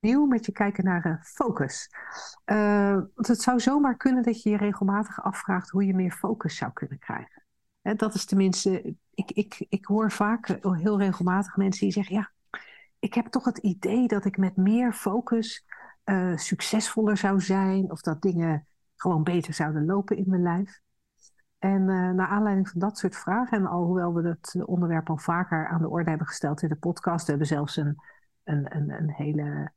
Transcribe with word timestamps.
met 0.00 0.46
je 0.46 0.52
kijken 0.52 0.84
naar 0.84 1.06
uh, 1.06 1.22
focus. 1.22 1.90
Uh, 2.46 2.92
want 3.14 3.26
het 3.26 3.40
zou 3.40 3.60
zomaar 3.60 3.96
kunnen 3.96 4.22
dat 4.22 4.42
je 4.42 4.50
je 4.50 4.56
regelmatig 4.56 5.22
afvraagt 5.22 5.70
hoe 5.70 5.86
je 5.86 5.94
meer 5.94 6.12
focus 6.12 6.56
zou 6.56 6.72
kunnen 6.72 6.98
krijgen. 6.98 7.44
Hè, 7.80 7.94
dat 7.94 8.14
is 8.14 8.24
tenminste, 8.24 8.94
ik, 9.14 9.30
ik, 9.30 9.66
ik 9.68 9.84
hoor 9.84 10.10
vaak 10.10 10.48
eh, 10.48 10.72
heel 10.72 10.98
regelmatig 10.98 11.56
mensen 11.56 11.84
die 11.84 11.92
zeggen: 11.92 12.14
Ja, 12.14 12.30
ik 12.98 13.14
heb 13.14 13.26
toch 13.26 13.44
het 13.44 13.58
idee 13.58 14.08
dat 14.08 14.24
ik 14.24 14.36
met 14.36 14.56
meer 14.56 14.92
focus 14.92 15.64
succesvoller 16.34 17.16
zou 17.16 17.40
zijn. 17.40 17.90
Of 17.90 18.00
dat 18.00 18.22
dingen 18.22 18.66
gewoon 18.96 19.22
beter 19.22 19.54
zouden 19.54 19.84
lopen 19.84 20.16
in 20.16 20.24
mijn 20.28 20.42
lijf. 20.42 20.80
En 21.58 21.84
naar 22.14 22.28
aanleiding 22.28 22.68
van 22.68 22.80
dat 22.80 22.98
soort 22.98 23.16
vragen, 23.16 23.58
en 23.58 23.66
alhoewel 23.66 24.14
we 24.14 24.28
het 24.28 24.64
onderwerp 24.64 25.10
al 25.10 25.18
vaker 25.18 25.68
aan 25.68 25.80
de 25.80 25.88
orde 25.88 26.08
hebben 26.08 26.26
gesteld 26.26 26.62
in 26.62 26.68
de 26.68 26.76
podcast, 26.76 27.24
we 27.24 27.30
hebben 27.30 27.48
zelfs 27.48 27.76
een, 27.76 27.96
een, 28.44 28.76
een, 28.76 28.90
een 28.90 29.10
hele 29.10 29.72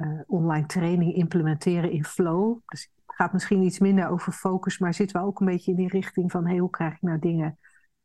uh, 0.00 0.20
online 0.26 0.66
training 0.66 1.14
implementeren 1.14 1.90
in 1.90 2.04
flow. 2.04 2.58
Dus 2.66 2.90
het 3.06 3.16
gaat 3.16 3.32
misschien 3.32 3.62
iets 3.62 3.78
minder 3.78 4.08
over 4.08 4.32
focus, 4.32 4.78
maar 4.78 4.94
zitten 4.94 5.20
we 5.20 5.26
ook 5.26 5.40
een 5.40 5.46
beetje 5.46 5.70
in 5.70 5.76
die 5.76 5.88
richting 5.88 6.30
van 6.30 6.58
hoe 6.58 6.70
krijg 6.70 6.94
ik 6.94 7.02
nou 7.02 7.18
dingen 7.18 7.58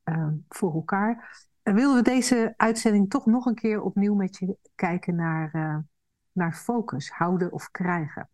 uh, 0.04 0.28
voor 0.50 0.74
elkaar. 0.74 1.42
En 1.64 1.76
willen 1.76 1.96
we 1.96 2.02
deze 2.02 2.54
uitzending 2.58 3.10
toch 3.10 3.26
nog 3.26 3.46
een 3.46 3.56
keer 3.56 3.82
opnieuw 3.82 4.16
met 4.16 4.38
je 4.38 4.58
kijken 4.76 5.16
naar, 5.16 5.84
naar 6.32 6.54
focus, 6.54 7.10
houden 7.10 7.52
of 7.52 7.72
krijgen 7.72 8.30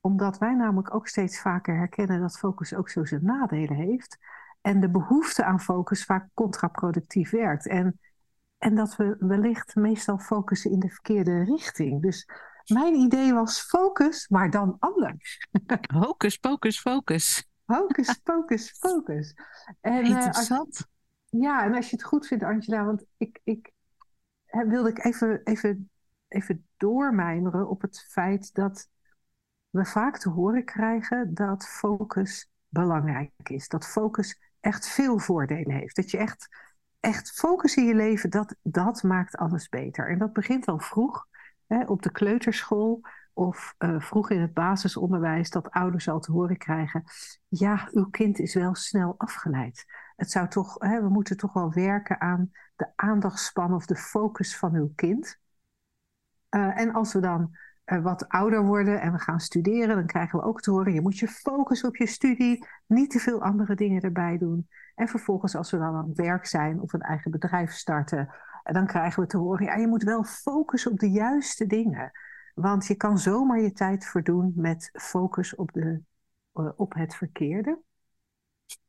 omdat 0.00 0.38
wij 0.38 0.54
namelijk 0.54 0.94
ook 0.94 1.08
steeds 1.08 1.40
vaker 1.40 1.76
herkennen 1.76 2.20
dat 2.20 2.38
focus 2.38 2.74
ook 2.74 2.88
zo 2.88 3.04
zijn 3.04 3.24
nadelen 3.24 3.76
heeft. 3.76 4.18
En 4.60 4.80
de 4.80 4.90
behoefte 4.90 5.44
aan 5.44 5.60
focus 5.60 6.04
vaak 6.04 6.28
contraproductief 6.34 7.30
werkt. 7.30 7.66
En, 7.68 8.00
en 8.60 8.74
dat 8.74 8.96
we 8.96 9.16
wellicht 9.18 9.74
meestal 9.74 10.18
focussen 10.18 10.70
in 10.70 10.78
de 10.78 10.88
verkeerde 10.88 11.44
richting. 11.44 12.02
Dus 12.02 12.28
mijn 12.64 12.94
idee 12.94 13.32
was 13.32 13.60
focus, 13.60 14.28
maar 14.28 14.50
dan 14.50 14.76
anders. 14.78 15.48
Hocus, 15.94 16.36
pocus, 16.36 16.80
focus. 16.80 17.48
Hocus, 17.64 18.14
pocus, 18.22 18.70
focus. 18.80 19.34
En, 19.80 20.04
Interessant. 20.04 20.74
Uh, 20.74 20.80
als, 20.80 20.86
ja, 21.42 21.64
en 21.64 21.74
als 21.74 21.90
je 21.90 21.96
het 21.96 22.04
goed 22.04 22.26
vindt, 22.26 22.44
Angela, 22.44 22.84
want 22.84 23.04
ik, 23.16 23.40
ik 23.44 23.72
wilde 24.50 24.88
ik 24.88 25.04
even, 25.04 25.40
even, 25.44 25.90
even 26.28 26.68
doormijmeren 26.76 27.68
op 27.68 27.80
het 27.80 28.06
feit 28.08 28.54
dat 28.54 28.88
we 29.70 29.84
vaak 29.84 30.18
te 30.18 30.28
horen 30.28 30.64
krijgen 30.64 31.34
dat 31.34 31.68
focus 31.68 32.50
belangrijk 32.68 33.32
is. 33.42 33.68
Dat 33.68 33.86
focus 33.86 34.40
echt 34.60 34.88
veel 34.88 35.18
voordelen 35.18 35.76
heeft. 35.76 35.96
Dat 35.96 36.10
je 36.10 36.18
echt, 36.18 36.48
echt 37.00 37.32
focus 37.32 37.76
in 37.76 37.84
je 37.84 37.94
leven, 37.94 38.30
dat, 38.30 38.56
dat 38.62 39.02
maakt 39.02 39.36
alles 39.36 39.68
beter. 39.68 40.08
En 40.08 40.18
dat 40.18 40.32
begint 40.32 40.66
al 40.66 40.78
vroeg 40.78 41.26
hè, 41.66 41.84
op 41.84 42.02
de 42.02 42.10
kleuterschool 42.12 43.00
of 43.32 43.74
uh, 43.78 44.00
vroeg 44.00 44.30
in 44.30 44.40
het 44.40 44.54
basisonderwijs, 44.54 45.50
dat 45.50 45.70
ouders 45.70 46.08
al 46.08 46.20
te 46.20 46.32
horen 46.32 46.56
krijgen: 46.56 47.04
ja, 47.48 47.88
uw 47.92 48.06
kind 48.10 48.38
is 48.38 48.54
wel 48.54 48.74
snel 48.74 49.14
afgeleid. 49.16 49.84
Het 50.16 50.30
zou 50.30 50.48
toch, 50.48 50.76
hè, 50.78 51.02
we 51.02 51.08
moeten 51.08 51.36
toch 51.36 51.52
wel 51.52 51.72
werken 51.72 52.20
aan 52.20 52.50
de 52.76 52.92
aandachtspan 52.96 53.74
of 53.74 53.86
de 53.86 53.96
focus 53.96 54.56
van 54.56 54.74
uw 54.74 54.92
kind. 54.94 55.38
Uh, 56.50 56.78
en 56.78 56.92
als 56.92 57.12
we 57.12 57.20
dan 57.20 57.56
uh, 57.92 58.02
wat 58.02 58.28
ouder 58.28 58.64
worden 58.64 59.00
en 59.00 59.12
we 59.12 59.18
gaan 59.18 59.40
studeren, 59.40 59.96
dan 59.96 60.06
krijgen 60.06 60.38
we 60.38 60.44
ook 60.44 60.60
te 60.60 60.70
horen: 60.70 60.92
je 60.92 61.00
moet 61.00 61.18
je 61.18 61.28
focussen 61.28 61.88
op 61.88 61.96
je 61.96 62.06
studie, 62.06 62.66
niet 62.86 63.10
te 63.10 63.18
veel 63.18 63.42
andere 63.42 63.74
dingen 63.74 64.02
erbij 64.02 64.38
doen. 64.38 64.68
En 64.94 65.08
vervolgens, 65.08 65.56
als 65.56 65.70
we 65.70 65.78
dan 65.78 65.94
aan 65.94 66.08
het 66.08 66.16
werk 66.16 66.46
zijn 66.46 66.80
of 66.80 66.92
een 66.92 67.00
eigen 67.00 67.30
bedrijf 67.30 67.72
starten, 67.72 68.34
dan 68.62 68.86
krijgen 68.86 69.22
we 69.22 69.28
te 69.28 69.36
horen: 69.36 69.64
ja, 69.64 69.74
je 69.74 69.86
moet 69.86 70.02
wel 70.02 70.24
focussen 70.24 70.90
op 70.90 70.98
de 70.98 71.10
juiste 71.10 71.66
dingen. 71.66 72.10
Want 72.54 72.86
je 72.86 72.94
kan 72.94 73.18
zomaar 73.18 73.60
je 73.60 73.72
tijd 73.72 74.06
verdoen 74.06 74.52
met 74.56 74.90
focus 74.92 75.54
op, 75.54 75.72
de, 75.72 76.00
uh, 76.54 76.68
op 76.76 76.94
het 76.94 77.14
verkeerde. 77.14 77.78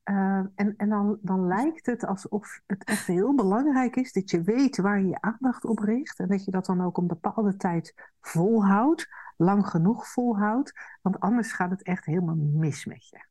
Uh, 0.03 0.43
en 0.55 0.73
en 0.77 0.89
dan, 0.89 1.17
dan 1.21 1.47
lijkt 1.47 1.85
het 1.85 2.05
alsof 2.05 2.61
het 2.67 2.83
echt 2.83 3.07
heel 3.07 3.35
belangrijk 3.35 3.95
is 3.95 4.11
dat 4.11 4.29
je 4.29 4.41
weet 4.41 4.77
waar 4.77 5.01
je 5.01 5.07
je 5.07 5.21
aandacht 5.21 5.65
op 5.65 5.79
richt. 5.79 6.19
En 6.19 6.27
dat 6.27 6.45
je 6.45 6.51
dat 6.51 6.65
dan 6.65 6.81
ook 6.81 6.97
een 6.97 7.07
bepaalde 7.07 7.57
tijd 7.57 7.93
volhoudt, 8.21 9.07
lang 9.37 9.67
genoeg 9.67 10.07
volhoudt. 10.07 10.73
Want 11.01 11.19
anders 11.19 11.51
gaat 11.51 11.69
het 11.69 11.83
echt 11.83 12.05
helemaal 12.05 12.35
mis 12.35 12.85
met 12.85 13.09
je. 13.09 13.25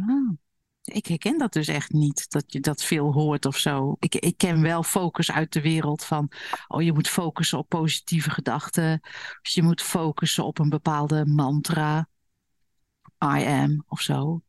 Ah, 0.00 0.32
ik 0.82 1.06
herken 1.06 1.38
dat 1.38 1.52
dus 1.52 1.68
echt 1.68 1.90
niet, 1.90 2.30
dat 2.30 2.52
je 2.52 2.60
dat 2.60 2.82
veel 2.82 3.12
hoort 3.12 3.46
of 3.46 3.56
zo. 3.56 3.96
Ik, 3.98 4.14
ik 4.14 4.36
ken 4.36 4.62
wel 4.62 4.82
focus 4.82 5.32
uit 5.32 5.52
de 5.52 5.60
wereld 5.60 6.04
van, 6.04 6.30
oh 6.68 6.82
je 6.82 6.92
moet 6.92 7.08
focussen 7.08 7.58
op 7.58 7.68
positieve 7.68 8.30
gedachten. 8.30 9.00
Of 9.42 9.48
je 9.48 9.62
moet 9.62 9.82
focussen 9.82 10.44
op 10.44 10.58
een 10.58 10.68
bepaalde 10.68 11.26
mantra. 11.26 12.08
I 13.24 13.44
am 13.44 13.84
of 13.86 14.00
zo. 14.00 14.42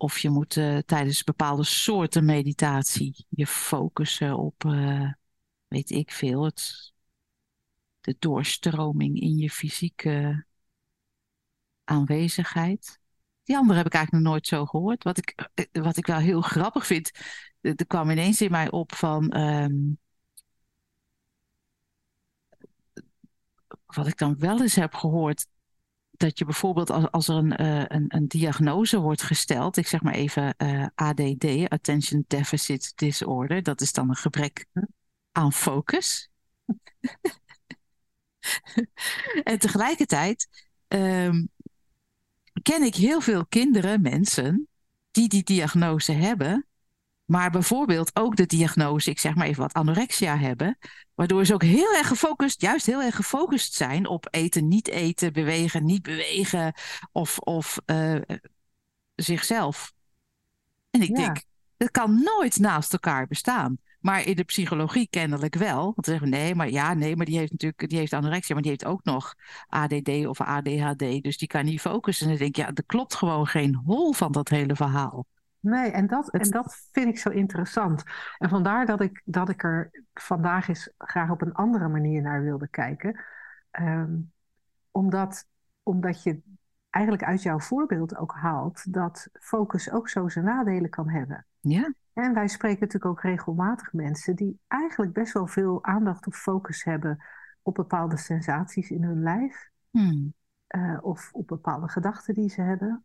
Of 0.00 0.18
je 0.18 0.30
moet 0.30 0.56
uh, 0.56 0.78
tijdens 0.78 1.24
bepaalde 1.24 1.64
soorten 1.64 2.24
meditatie 2.24 3.26
je 3.28 3.46
focussen 3.46 4.36
op, 4.36 4.64
uh, 4.64 5.12
weet 5.68 5.90
ik 5.90 6.10
veel, 6.10 6.44
het, 6.44 6.92
de 8.00 8.16
doorstroming 8.18 9.20
in 9.20 9.36
je 9.36 9.50
fysieke 9.50 10.46
aanwezigheid. 11.84 12.98
Die 13.42 13.56
andere 13.56 13.76
heb 13.76 13.86
ik 13.86 13.94
eigenlijk 13.94 14.24
nog 14.24 14.32
nooit 14.32 14.46
zo 14.46 14.66
gehoord. 14.66 15.04
Wat 15.04 15.18
ik, 15.18 15.50
eh, 15.54 15.82
wat 15.82 15.96
ik 15.96 16.06
wel 16.06 16.18
heel 16.18 16.40
grappig 16.56 16.86
vind, 16.86 17.10
er 17.60 17.86
kwam 17.86 18.10
ineens 18.10 18.40
in 18.40 18.50
mij 18.50 18.70
op 18.70 18.94
van. 18.94 19.36
Um, 19.36 19.98
wat 23.86 24.06
ik 24.06 24.18
dan 24.18 24.38
wel 24.38 24.60
eens 24.60 24.74
heb 24.74 24.94
gehoord, 24.94 25.46
dat 26.20 26.38
je 26.38 26.44
bijvoorbeeld 26.44 26.90
als, 26.90 27.10
als 27.10 27.28
er 27.28 27.34
een, 27.34 27.62
uh, 27.62 27.84
een, 27.86 28.04
een, 28.08 28.28
diagnose 28.28 28.98
wordt 28.98 29.22
gesteld, 29.22 29.76
ik 29.76 29.86
zeg 29.86 30.02
maar 30.02 30.14
even 30.14 30.54
uh, 30.58 30.82
eh, 30.82 30.88
ADD, 30.94 31.68
Attention 31.68 32.24
Deficit 32.26 32.92
Disorder, 32.94 33.62
dat 33.62 33.80
is 33.80 33.92
dan 33.92 34.08
een 34.08 34.16
gebrek 34.16 34.66
aan 35.32 35.52
focus. 35.52 36.30
en 39.42 39.58
tegelijkertijd 39.58 40.48
um, 40.88 41.50
ken 42.62 42.82
ik 42.82 42.94
heel 42.94 43.20
veel 43.20 43.46
kinderen, 43.46 44.02
mensen, 44.02 44.68
die 45.10 45.28
die 45.28 45.42
diagnose 45.42 46.12
hebben, 46.12 46.66
maar 47.30 47.50
bijvoorbeeld 47.50 48.10
ook 48.16 48.36
de 48.36 48.46
diagnose, 48.46 49.10
ik 49.10 49.18
zeg 49.18 49.34
maar 49.34 49.46
even 49.46 49.62
wat, 49.62 49.72
anorexia 49.72 50.36
hebben. 50.36 50.78
Waardoor 51.14 51.44
ze 51.44 51.54
ook 51.54 51.62
heel 51.62 51.94
erg 51.94 52.08
gefocust, 52.08 52.60
juist 52.60 52.86
heel 52.86 53.02
erg 53.02 53.16
gefocust 53.16 53.74
zijn 53.74 54.06
op 54.06 54.28
eten, 54.30 54.68
niet 54.68 54.88
eten, 54.88 55.32
bewegen, 55.32 55.84
niet 55.84 56.02
bewegen 56.02 56.72
of, 57.12 57.38
of 57.38 57.78
uh, 57.86 58.20
zichzelf. 59.14 59.92
En 60.90 61.02
ik 61.02 61.14
denk, 61.14 61.42
dat 61.76 61.90
kan 61.90 62.22
nooit 62.22 62.58
naast 62.58 62.92
elkaar 62.92 63.26
bestaan. 63.26 63.78
Maar 64.00 64.26
in 64.26 64.36
de 64.36 64.44
psychologie 64.44 65.08
kennelijk 65.10 65.54
wel. 65.54 65.82
Want 65.82 66.04
ze 66.04 66.10
zeggen 66.10 66.28
nee, 66.28 66.54
maar 66.54 66.70
ja, 66.70 66.94
nee, 66.94 67.16
maar 67.16 67.26
die 67.26 67.38
heeft 67.38 67.52
natuurlijk 67.52 67.88
die 67.88 67.98
heeft 67.98 68.12
anorexia, 68.12 68.54
maar 68.54 68.62
die 68.62 68.72
heeft 68.72 68.84
ook 68.84 69.04
nog 69.04 69.34
ADD 69.66 70.26
of 70.26 70.40
ADHD. 70.40 71.22
Dus 71.22 71.38
die 71.38 71.48
kan 71.48 71.64
niet 71.64 71.80
focussen. 71.80 72.26
En 72.26 72.30
dan 72.30 72.40
denk 72.40 72.56
ik, 72.56 72.64
ja, 72.64 72.70
er 72.74 72.84
klopt 72.86 73.14
gewoon 73.14 73.46
geen 73.46 73.74
hol 73.74 74.12
van 74.12 74.32
dat 74.32 74.48
hele 74.48 74.76
verhaal. 74.76 75.26
Nee, 75.60 75.90
en 75.90 76.06
dat, 76.06 76.30
en 76.30 76.50
dat 76.50 76.88
vind 76.92 77.08
ik 77.08 77.18
zo 77.18 77.30
interessant. 77.30 78.02
En 78.38 78.48
vandaar 78.48 78.86
dat 78.86 79.00
ik, 79.00 79.22
dat 79.24 79.48
ik 79.48 79.62
er 79.62 80.04
vandaag 80.14 80.68
eens 80.68 80.92
graag 80.98 81.30
op 81.30 81.42
een 81.42 81.54
andere 81.54 81.88
manier 81.88 82.22
naar 82.22 82.42
wilde 82.42 82.68
kijken. 82.68 83.20
Um, 83.80 84.32
omdat, 84.90 85.46
omdat 85.82 86.22
je 86.22 86.40
eigenlijk 86.90 87.24
uit 87.24 87.42
jouw 87.42 87.58
voorbeeld 87.58 88.16
ook 88.16 88.34
haalt 88.34 88.92
dat 88.92 89.28
focus 89.32 89.90
ook 89.90 90.08
zo 90.08 90.28
zijn 90.28 90.44
nadelen 90.44 90.90
kan 90.90 91.08
hebben. 91.08 91.46
Ja. 91.60 91.92
En 92.12 92.34
wij 92.34 92.48
spreken 92.48 92.80
natuurlijk 92.80 93.12
ook 93.12 93.22
regelmatig 93.22 93.92
mensen 93.92 94.36
die 94.36 94.60
eigenlijk 94.66 95.12
best 95.12 95.32
wel 95.32 95.46
veel 95.46 95.84
aandacht 95.84 96.26
of 96.26 96.36
focus 96.36 96.84
hebben 96.84 97.24
op 97.62 97.74
bepaalde 97.74 98.16
sensaties 98.16 98.90
in 98.90 99.02
hun 99.04 99.22
lijf. 99.22 99.70
Hmm. 99.90 100.34
Uh, 100.76 100.98
of 101.00 101.28
op 101.32 101.46
bepaalde 101.46 101.88
gedachten 101.88 102.34
die 102.34 102.48
ze 102.48 102.62
hebben. 102.62 103.04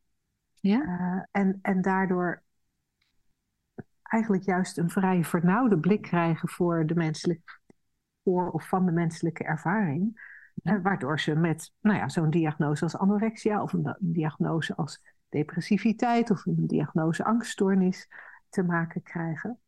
Ja. 0.53 0.81
Uh, 0.81 1.23
en, 1.31 1.59
en 1.61 1.81
daardoor 1.81 2.43
eigenlijk 4.07 4.43
juist 4.43 4.77
een 4.77 4.89
vrij 4.89 5.23
vernauwde 5.23 5.77
blik 5.77 6.01
krijgen 6.01 6.49
voor 6.49 6.85
de 6.85 6.95
menselijke, 6.95 7.59
voor 8.23 8.51
of 8.51 8.67
van 8.67 8.85
de 8.85 8.91
menselijke 8.91 9.43
ervaring. 9.43 10.33
Uh, 10.63 10.81
waardoor 10.81 11.19
ze 11.19 11.35
met 11.35 11.71
nou 11.81 11.97
ja, 11.97 12.09
zo'n 12.09 12.29
diagnose 12.29 12.83
als 12.83 12.97
anorexia 12.97 13.61
of 13.61 13.73
een, 13.73 13.87
een 13.87 13.97
diagnose 13.99 14.75
als 14.75 15.01
depressiviteit 15.29 16.31
of 16.31 16.45
een 16.45 16.67
diagnose 16.67 17.23
angststoornis 17.23 18.07
te 18.49 18.63
maken 18.63 19.03
krijgen. 19.03 19.59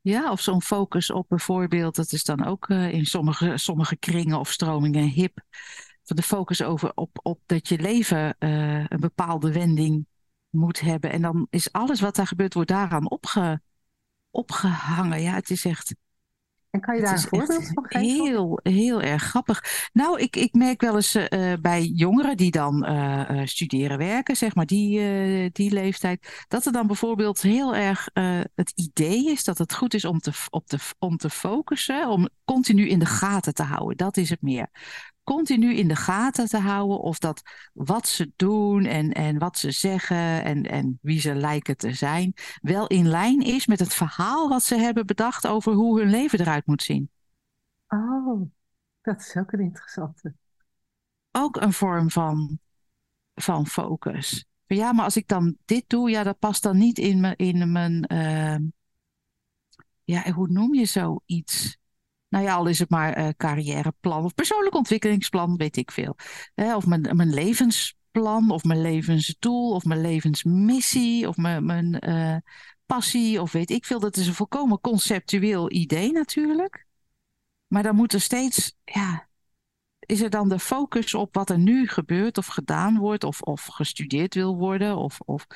Ja, 0.00 0.30
of 0.30 0.40
zo'n 0.40 0.62
focus 0.62 1.10
op 1.10 1.28
bijvoorbeeld, 1.28 1.96
dat 1.96 2.12
is 2.12 2.24
dan 2.24 2.44
ook 2.44 2.68
uh, 2.68 2.92
in 2.92 3.06
sommige, 3.06 3.58
sommige 3.58 3.96
kringen 3.96 4.38
of 4.38 4.50
stromingen 4.50 5.08
hip, 5.08 5.40
van 6.04 6.16
de 6.16 6.22
focus 6.22 6.62
over 6.62 6.92
op, 6.94 7.18
op 7.22 7.40
dat 7.46 7.68
je 7.68 7.78
leven 7.78 8.36
uh, 8.38 8.84
een 8.88 9.00
bepaalde 9.00 9.52
wending 9.52 10.06
moet 10.56 10.80
hebben. 10.80 11.12
En 11.12 11.22
dan 11.22 11.46
is 11.50 11.72
alles 11.72 12.00
wat 12.00 12.16
daar 12.16 12.26
gebeurt, 12.26 12.54
wordt 12.54 12.70
daaraan 12.70 13.10
opge, 13.10 13.60
opgehangen. 14.30 15.22
Ja, 15.22 15.34
het 15.34 15.50
is 15.50 15.64
echt 15.64 15.94
en 16.76 16.82
kan 16.82 16.96
je 16.96 17.02
daar 17.02 17.12
een 17.12 17.20
voorbeeld 17.20 17.70
van 17.74 17.84
geven? 17.86 18.24
Heel, 18.24 18.60
heel 18.62 19.02
erg 19.02 19.22
grappig. 19.22 19.88
Nou, 19.92 20.20
ik, 20.20 20.36
ik 20.36 20.54
merk 20.54 20.80
wel 20.80 20.94
eens 20.94 21.16
uh, 21.16 21.52
bij 21.60 21.82
jongeren 21.82 22.36
die 22.36 22.50
dan 22.50 22.86
uh, 22.88 23.40
studeren, 23.44 23.98
werken, 23.98 24.36
zeg 24.36 24.54
maar, 24.54 24.66
die, 24.66 25.00
uh, 25.00 25.48
die 25.52 25.72
leeftijd, 25.72 26.44
dat 26.48 26.66
er 26.66 26.72
dan 26.72 26.86
bijvoorbeeld 26.86 27.42
heel 27.42 27.74
erg 27.74 28.08
het 28.54 28.72
idee 28.74 29.30
is 29.30 29.44
dat 29.44 29.58
het 29.58 29.74
goed 29.74 29.94
is 29.94 30.04
om 30.04 30.18
te, 30.18 30.32
op 30.50 30.66
te, 30.66 30.78
om 30.98 31.16
te 31.16 31.30
focussen, 31.30 32.08
om 32.08 32.28
continu 32.44 32.88
in 32.88 32.98
de 32.98 33.06
gaten 33.06 33.54
te 33.54 33.62
houden. 33.62 33.96
Dat 33.96 34.16
is 34.16 34.30
het 34.30 34.42
meer 34.42 34.68
continu 35.26 35.74
in 35.74 35.88
de 35.88 35.96
gaten 35.96 36.48
te 36.48 36.58
houden 36.58 37.00
of 37.00 37.18
dat 37.18 37.42
wat 37.72 38.08
ze 38.08 38.32
doen 38.36 38.84
en, 38.84 39.12
en 39.12 39.38
wat 39.38 39.58
ze 39.58 39.70
zeggen 39.70 40.44
en, 40.44 40.62
en 40.62 40.98
wie 41.02 41.20
ze 41.20 41.34
lijken 41.34 41.76
te 41.76 41.92
zijn, 41.92 42.32
wel 42.60 42.86
in 42.86 43.08
lijn 43.08 43.40
is 43.40 43.66
met 43.66 43.78
het 43.78 43.94
verhaal 43.94 44.48
wat 44.48 44.62
ze 44.62 44.76
hebben 44.76 45.06
bedacht 45.06 45.46
over 45.46 45.72
hoe 45.72 46.00
hun 46.00 46.10
leven 46.10 46.40
eruit 46.40 46.66
moet 46.66 46.82
zien. 46.82 47.10
Oh, 47.88 48.42
dat 49.00 49.20
is 49.20 49.36
ook 49.36 49.52
een 49.52 49.60
interessante. 49.60 50.34
Ook 51.30 51.56
een 51.56 51.72
vorm 51.72 52.10
van, 52.10 52.58
van 53.34 53.66
focus. 53.66 54.46
Ja, 54.66 54.92
maar 54.92 55.04
als 55.04 55.16
ik 55.16 55.28
dan 55.28 55.56
dit 55.64 55.84
doe, 55.86 56.10
ja, 56.10 56.22
dat 56.22 56.38
past 56.38 56.62
dan 56.62 56.76
niet 56.78 56.98
in 56.98 57.20
mijn, 57.20 57.36
in 57.36 57.72
mijn 57.72 58.12
uh, 58.12 58.56
ja, 60.04 60.32
hoe 60.32 60.48
noem 60.48 60.74
je 60.74 60.84
zoiets? 60.84 61.78
Nou 62.36 62.48
ja, 62.48 62.54
al 62.54 62.66
is 62.66 62.78
het 62.78 62.90
maar 62.90 63.18
uh, 63.18 63.28
carrièreplan 63.36 64.24
of 64.24 64.34
persoonlijk 64.34 64.74
ontwikkelingsplan, 64.74 65.56
weet 65.56 65.76
ik 65.76 65.90
veel. 65.90 66.16
of 66.54 66.86
mijn, 66.86 67.16
mijn 67.16 67.34
levensplan, 67.34 68.50
of 68.50 68.64
mijn 68.64 68.80
levensdoel, 68.80 69.74
of 69.74 69.84
mijn 69.84 70.00
levensmissie, 70.00 71.28
of 71.28 71.36
mijn, 71.36 71.64
mijn 71.64 72.08
uh, 72.08 72.36
passie, 72.86 73.40
of 73.40 73.52
weet 73.52 73.70
ik 73.70 73.84
veel. 73.84 74.00
Dat 74.00 74.16
is 74.16 74.26
een 74.26 74.34
volkomen 74.34 74.80
conceptueel 74.80 75.72
idee 75.72 76.12
natuurlijk. 76.12 76.86
Maar 77.66 77.82
dan 77.82 77.96
moet 77.96 78.12
er 78.12 78.20
steeds, 78.20 78.76
ja, 78.84 79.28
is 79.98 80.20
er 80.20 80.30
dan 80.30 80.48
de 80.48 80.58
focus 80.58 81.14
op 81.14 81.34
wat 81.34 81.50
er 81.50 81.58
nu 81.58 81.88
gebeurt 81.88 82.38
of 82.38 82.46
gedaan 82.46 82.98
wordt, 82.98 83.24
of, 83.24 83.40
of 83.40 83.64
gestudeerd 83.64 84.34
wil 84.34 84.56
worden, 84.56 84.96
of, 84.96 85.20
of 85.20 85.46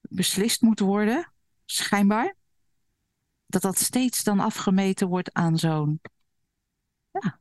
beslist 0.00 0.62
moet 0.62 0.80
worden, 0.80 1.32
schijnbaar 1.64 2.36
dat 3.48 3.62
dat 3.62 3.78
steeds 3.78 4.24
dan 4.24 4.40
afgemeten 4.40 5.08
wordt 5.08 5.32
aan 5.32 5.58
zo'n, 5.58 6.00
ja, 7.10 7.38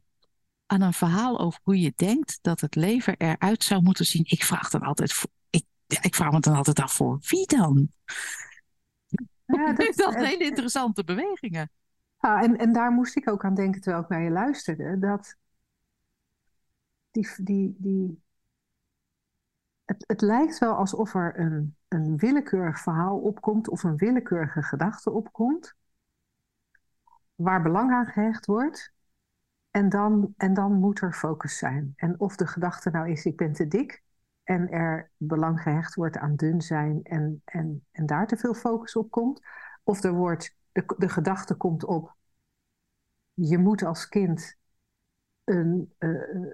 aan 0.65 0.81
een 0.81 0.93
verhaal 0.93 1.39
over 1.39 1.59
hoe 1.63 1.79
je 1.79 1.93
denkt 1.95 2.39
dat 2.41 2.61
het 2.61 2.75
leven 2.75 3.17
eruit 3.17 3.63
zou 3.63 3.81
moeten 3.81 4.05
zien. 4.05 4.23
Ik 4.25 4.43
vraag 4.43 4.69
dan 4.69 4.81
altijd, 4.81 5.23
ik, 5.49 5.65
ik 6.01 6.15
vraag 6.15 6.31
me 6.31 6.39
dan 6.39 6.55
altijd 6.55 6.79
af 6.79 6.93
voor 6.93 7.17
wie 7.21 7.47
dan? 7.47 7.91
Ja, 9.45 9.73
dat, 9.73 9.95
dat 9.95 10.15
hele 10.15 10.43
interessante 10.43 11.03
bewegingen. 11.03 11.71
Ja, 12.19 12.41
en, 12.41 12.57
en 12.57 12.73
daar 12.73 12.91
moest 12.91 13.15
ik 13.15 13.29
ook 13.29 13.45
aan 13.45 13.55
denken 13.55 13.81
terwijl 13.81 14.03
ik 14.03 14.09
naar 14.09 14.23
je 14.23 14.29
luisterde. 14.29 14.99
Dat 14.99 15.35
die, 17.11 17.29
die, 17.37 17.75
die, 17.77 18.21
het, 19.85 20.03
het 20.07 20.21
lijkt 20.21 20.57
wel 20.57 20.73
alsof 20.73 21.13
er 21.13 21.39
een, 21.39 21.75
een 21.87 22.17
willekeurig 22.17 22.79
verhaal 22.79 23.17
opkomt 23.17 23.69
of 23.69 23.83
een 23.83 23.97
willekeurige 23.97 24.63
gedachte 24.63 25.11
opkomt 25.11 25.75
waar 27.37 27.61
belang 27.61 27.91
aan 27.91 28.05
gehecht 28.05 28.45
wordt. 28.45 28.93
En 29.71 29.89
dan, 29.89 30.33
en 30.37 30.53
dan 30.53 30.73
moet 30.73 31.01
er 31.01 31.13
focus 31.13 31.57
zijn. 31.57 31.93
En 31.95 32.19
of 32.19 32.35
de 32.35 32.47
gedachte 32.47 32.89
nou 32.89 33.09
is, 33.09 33.25
ik 33.25 33.37
ben 33.37 33.53
te 33.53 33.67
dik. 33.67 34.03
En 34.43 34.71
er 34.71 35.11
belang 35.17 35.61
gehecht 35.61 35.95
wordt 35.95 36.17
aan 36.17 36.35
dun 36.35 36.61
zijn 36.61 37.03
en, 37.03 37.41
en, 37.45 37.85
en 37.91 38.05
daar 38.05 38.27
te 38.27 38.37
veel 38.37 38.53
focus 38.53 38.95
op 38.95 39.11
komt. 39.11 39.41
Of 39.83 40.03
er 40.03 40.13
wordt, 40.13 40.55
de, 40.71 40.93
de 40.97 41.09
gedachte 41.09 41.55
komt 41.55 41.83
op, 41.83 42.15
je 43.33 43.57
moet 43.57 43.83
als 43.83 44.07
kind, 44.07 44.55
een, 45.43 45.93
uh, 45.99 46.09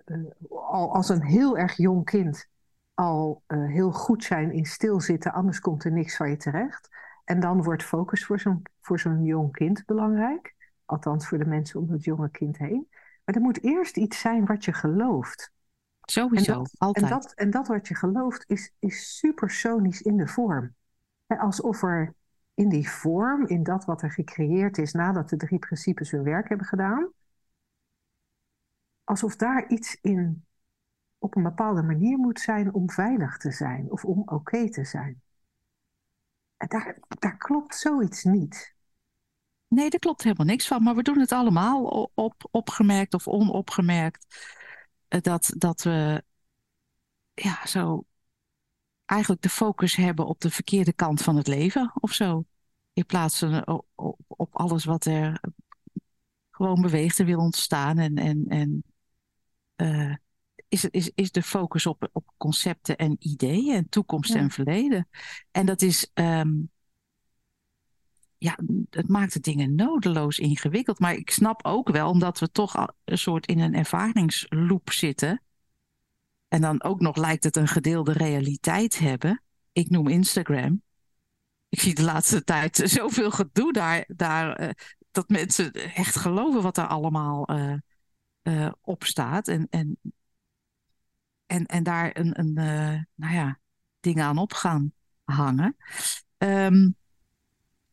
uh, 0.06 0.32
al 0.50 0.94
als 0.94 1.10
een 1.10 1.24
heel 1.24 1.58
erg 1.58 1.78
jong 1.78 2.06
kind, 2.06 2.50
al 2.94 3.44
uh, 3.48 3.68
heel 3.68 3.92
goed 3.92 4.24
zijn 4.24 4.52
in 4.52 4.66
stilzitten, 4.66 5.34
anders 5.34 5.60
komt 5.60 5.84
er 5.84 5.92
niks 5.92 6.16
van 6.16 6.30
je 6.30 6.38
terecht. 6.38 6.90
En 7.26 7.40
dan 7.40 7.64
wordt 7.64 7.84
focus 7.84 8.26
voor 8.26 8.40
zo'n, 8.40 8.62
voor 8.82 9.00
zo'n 9.00 9.24
jong 9.24 9.52
kind 9.52 9.86
belangrijk. 9.86 10.56
Althans 10.94 11.28
voor 11.28 11.38
de 11.38 11.46
mensen 11.46 11.80
om 11.80 11.88
dat 11.88 12.04
jonge 12.04 12.30
kind 12.30 12.58
heen. 12.58 12.88
Maar 13.24 13.36
er 13.36 13.42
moet 13.42 13.64
eerst 13.64 13.98
iets 13.98 14.20
zijn 14.20 14.46
wat 14.46 14.66
je 14.66 14.74
gelooft. 14.74 15.52
Sowieso, 16.02 16.52
en 16.52 16.58
dat, 16.58 16.76
altijd. 16.78 17.06
En 17.06 17.12
dat, 17.12 17.34
en 17.34 17.50
dat 17.50 17.68
wat 17.68 17.88
je 17.88 17.96
gelooft 17.96 18.44
is, 18.48 18.74
is 18.80 19.18
supersonisch 19.18 20.02
in 20.02 20.18
de 20.18 20.28
vorm. 20.28 20.76
alsof 21.28 21.84
er 21.84 22.16
in 22.54 22.70
die 22.70 22.90
vorm, 22.90 23.48
in 23.48 23.64
dat 23.64 23.86
wat 23.86 24.02
er 24.02 24.12
gecreëerd 24.12 24.78
is 24.78 24.92
nadat 24.92 25.30
de 25.30 25.38
drie 25.38 25.60
principes 25.60 26.12
hun 26.12 26.24
werk 26.24 26.50
hebben 26.50 26.68
gedaan, 26.68 27.12
alsof 29.04 29.36
daar 29.36 29.68
iets 29.68 29.98
in 30.02 30.46
op 31.18 31.36
een 31.36 31.44
bepaalde 31.44 31.84
manier 31.84 32.18
moet 32.18 32.40
zijn 32.40 32.74
om 32.74 32.90
veilig 32.90 33.38
te 33.38 33.52
zijn 33.52 33.92
of 33.92 34.06
om 34.06 34.22
oké 34.26 34.70
te 34.70 34.86
zijn. 34.86 35.22
En 36.58 36.68
daar, 36.68 36.98
daar 37.20 37.38
klopt 37.38 37.76
zoiets 37.76 38.24
niet. 38.24 38.76
Nee, 39.74 39.90
daar 39.90 40.00
klopt 40.00 40.24
helemaal 40.24 40.46
niks 40.46 40.68
van. 40.68 40.84
Maar 40.84 40.96
we 40.96 41.04
doen 41.04 41.20
het 41.20 41.32
allemaal 41.32 42.10
op, 42.14 42.48
opgemerkt 42.52 43.14
of 43.14 43.28
onopgemerkt. 43.28 44.26
Eh, 45.08 45.22
dat, 45.22 45.54
dat 45.58 45.82
we 45.82 46.24
ja, 47.34 47.66
zo 47.66 48.06
eigenlijk 49.06 49.42
de 49.42 49.50
focus 49.50 49.96
hebben 49.96 50.26
op 50.26 50.40
de 50.40 50.50
verkeerde 50.50 50.94
kant 50.94 51.22
van 51.22 51.36
het 51.36 51.48
leven 51.48 51.92
of 52.00 52.12
zo. 52.12 52.46
In 52.94 53.06
plaats 53.06 53.40
van 53.40 53.68
op, 53.68 53.86
op, 53.96 54.20
op 54.28 54.56
alles 54.56 54.86
wat 54.86 55.06
er 55.06 55.42
gewoon 56.52 56.82
beweegt 56.82 57.20
en 57.20 57.26
wil 57.26 57.40
ontstaan. 57.40 57.98
En, 57.98 58.16
en, 58.16 58.46
en 58.48 58.84
uh, 59.76 60.16
is, 60.68 60.86
is, 60.86 61.12
is 61.16 61.32
de 61.32 61.44
focus 61.44 61.86
op, 61.86 62.10
op 62.12 62.34
concepten 62.38 62.98
en 62.98 63.16
ideeën 63.20 63.76
en 63.76 63.90
toekomst 63.90 64.36
en 64.36 64.50
verleden. 64.50 65.10
En 65.52 65.66
dat 65.66 65.82
is 65.82 66.12
um, 66.14 66.72
ja, 68.44 68.58
het 68.90 69.08
maakt 69.08 69.34
de 69.34 69.40
dingen 69.40 69.76
nodeloos 69.76 70.40
ingewikkeld. 70.40 71.00
Maar 71.00 71.14
ik 71.14 71.30
snap 71.30 71.66
ook 71.66 71.90
wel, 71.90 72.10
omdat 72.10 72.40
we 72.40 72.52
toch 72.52 72.88
een 73.04 73.18
soort 73.18 73.46
in 73.46 73.60
een 73.60 73.74
ervaringsloop 73.74 74.92
zitten. 74.92 75.42
En 76.48 76.62
dan 76.62 76.84
ook 76.84 77.00
nog 77.00 77.16
lijkt 77.16 77.44
het 77.44 77.56
een 77.56 77.68
gedeelde 77.68 78.12
realiteit 78.12 79.00
hebben. 79.00 79.44
Ik 79.72 79.90
noem 79.90 80.08
Instagram. 80.08 80.82
Ik 81.70 81.80
zie 81.80 81.96
de 81.96 82.04
laatste 82.04 82.44
tijd 82.44 82.76
zoveel 83.00 83.32
gedoe 83.32 83.74
daar. 83.74 84.04
daar 84.08 84.62
uh, 84.62 84.70
dat 85.12 85.30
mensen 85.30 85.74
echt 85.74 86.16
geloven 86.16 86.62
wat 86.62 86.78
er 86.78 86.88
allemaal 86.88 87.52
uh, 87.52 87.78
uh, 88.44 88.72
op 88.82 89.04
staat. 89.04 89.48
En, 89.48 89.68
en, 89.70 89.98
en, 91.46 91.66
en 91.66 91.84
daar 91.84 92.18
een, 92.18 92.40
een 92.40 92.54
nou 93.16 93.34
ja, 93.34 93.60
dingen 94.00 94.26
aan 94.26 94.38
op 94.38 94.54
gaan 94.54 94.94
hangen. 95.24 95.76
Um, 96.38 96.96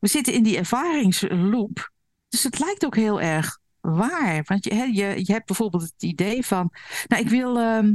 we 0.00 0.08
zitten 0.08 0.32
in 0.32 0.42
die 0.42 0.56
ervaringsloop. 0.56 1.92
Dus 2.28 2.42
het 2.42 2.58
lijkt 2.58 2.84
ook 2.84 2.96
heel 2.96 3.20
erg 3.20 3.58
waar. 3.80 4.42
Want 4.44 4.64
je, 4.64 4.74
je, 4.74 5.26
je 5.26 5.32
hebt 5.32 5.46
bijvoorbeeld 5.46 5.82
het 5.82 6.02
idee 6.02 6.46
van, 6.46 6.72
nou, 7.06 7.22
ik 7.22 7.28
wil, 7.28 7.58
uh, 7.58 7.92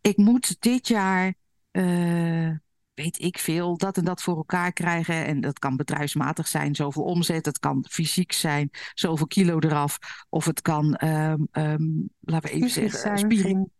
ik 0.00 0.16
moet 0.16 0.56
dit 0.60 0.88
jaar, 0.88 1.34
uh, 1.72 2.50
weet 2.94 3.20
ik 3.20 3.38
veel, 3.38 3.76
dat 3.76 3.96
en 3.96 4.04
dat 4.04 4.22
voor 4.22 4.36
elkaar 4.36 4.72
krijgen. 4.72 5.26
En 5.26 5.40
dat 5.40 5.58
kan 5.58 5.76
bedrijfsmatig 5.76 6.46
zijn, 6.46 6.74
zoveel 6.74 7.02
omzet. 7.02 7.46
Het 7.46 7.58
kan 7.58 7.86
fysiek 7.90 8.32
zijn, 8.32 8.70
zoveel 8.94 9.26
kilo 9.26 9.58
eraf. 9.58 9.98
Of 10.28 10.44
het 10.44 10.60
kan, 10.60 11.00
um, 11.04 11.48
um, 11.52 12.10
laten 12.20 12.50
we 12.50 12.56
even 12.56 12.68
psychisch 12.68 13.00
zeggen, 13.00 13.18
spieren. 13.18 13.70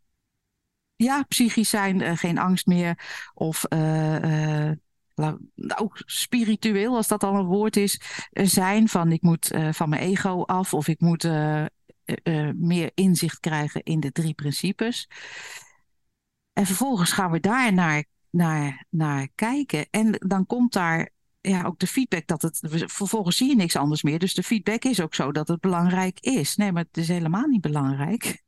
Ja, 0.96 1.22
psychisch 1.22 1.70
zijn, 1.70 2.00
uh, 2.00 2.16
geen 2.16 2.38
angst 2.38 2.66
meer. 2.66 2.98
Of 3.34 3.64
uh, 3.72 4.70
nou, 5.14 5.90
spiritueel, 5.94 6.96
als 6.96 7.08
dat 7.08 7.24
al 7.24 7.34
een 7.34 7.46
woord 7.46 7.76
is, 7.76 8.00
eh, 8.32 8.46
zijn. 8.46 8.88
Van 8.88 9.12
ik 9.12 9.22
moet 9.22 9.52
uh, 9.52 9.72
van 9.72 9.88
mijn 9.88 10.02
ego 10.02 10.42
af 10.42 10.74
of 10.74 10.88
ik 10.88 11.00
moet 11.00 11.24
uh, 11.24 11.64
meer 12.54 12.90
inzicht 12.94 13.40
krijgen 13.40 13.82
in 13.82 14.00
de 14.00 14.12
drie 14.12 14.34
principes. 14.34 15.08
En 16.52 16.66
vervolgens 16.66 17.12
gaan 17.12 17.30
we 17.30 17.40
daar 17.40 17.72
naar, 17.72 18.04
naar, 18.30 18.86
naar 18.90 19.28
kijken. 19.34 19.86
En 19.90 20.12
dan 20.12 20.46
komt 20.46 20.72
daar 20.72 21.10
ja, 21.40 21.62
ook 21.62 21.78
de 21.78 21.86
feedback 21.86 22.26
dat 22.26 22.42
het. 22.42 22.58
Vervolgens 22.86 23.36
zie 23.36 23.48
je 23.48 23.56
niks 23.56 23.76
anders 23.76 24.02
meer. 24.02 24.18
Dus 24.18 24.34
de 24.34 24.42
feedback 24.42 24.84
is 24.84 25.00
ook 25.00 25.14
zo 25.14 25.32
dat 25.32 25.48
het 25.48 25.60
belangrijk 25.60 26.20
is. 26.20 26.56
Nee, 26.56 26.72
maar 26.72 26.84
het 26.84 26.96
is 26.96 27.08
helemaal 27.08 27.46
niet 27.46 27.60
belangrijk. 27.60 28.42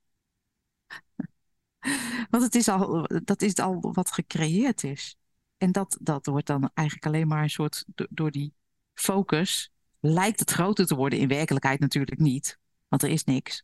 Want 2.30 2.42
het 2.42 2.54
is 2.54 2.68
al, 2.68 3.08
dat 3.24 3.42
is 3.42 3.54
al 3.54 3.92
wat 3.92 4.12
gecreëerd 4.12 4.84
is. 4.84 5.16
En 5.56 5.72
dat, 5.72 5.98
dat 6.00 6.26
wordt 6.26 6.46
dan 6.46 6.70
eigenlijk 6.74 7.06
alleen 7.06 7.28
maar 7.28 7.42
een 7.42 7.50
soort. 7.50 7.84
Door 8.10 8.30
die 8.30 8.54
focus 8.94 9.70
lijkt 10.00 10.40
het 10.40 10.50
groter 10.50 10.86
te 10.86 10.94
worden. 10.94 11.18
In 11.18 11.28
werkelijkheid 11.28 11.80
natuurlijk 11.80 12.18
niet. 12.18 12.58
Want 12.88 13.02
er 13.02 13.08
is 13.08 13.24
niks. 13.24 13.56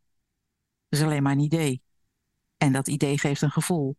Het 0.88 1.00
is 1.00 1.02
alleen 1.02 1.22
maar 1.22 1.32
een 1.32 1.38
idee. 1.38 1.82
En 2.56 2.72
dat 2.72 2.88
idee 2.88 3.18
geeft 3.18 3.42
een 3.42 3.50
gevoel. 3.50 3.96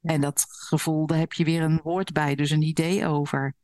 En 0.00 0.20
dat 0.20 0.46
gevoel, 0.48 1.06
daar 1.06 1.18
heb 1.18 1.32
je 1.32 1.44
weer 1.44 1.62
een 1.62 1.80
woord 1.82 2.12
bij, 2.12 2.34
dus 2.34 2.50
een 2.50 2.62
idee 2.62 3.06
over. 3.06 3.54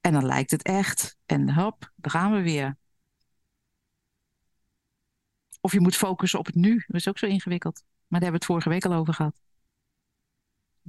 En 0.00 0.12
dan 0.12 0.26
lijkt 0.26 0.50
het 0.50 0.62
echt. 0.62 1.16
En 1.26 1.54
hop, 1.54 1.92
daar 1.96 2.10
gaan 2.10 2.32
we 2.32 2.42
weer. 2.42 2.76
Of 5.60 5.72
je 5.72 5.80
moet 5.80 5.96
focussen 5.96 6.38
op 6.38 6.46
het 6.46 6.54
nu. 6.54 6.84
Dat 6.86 6.96
is 6.96 7.08
ook 7.08 7.18
zo 7.18 7.26
ingewikkeld. 7.26 7.82
Maar 8.06 8.20
daar 8.20 8.30
hebben 8.30 8.30
we 8.30 8.36
het 8.36 8.44
vorige 8.44 8.68
week 8.68 8.84
al 8.84 9.00
over 9.00 9.14
gehad. 9.14 9.45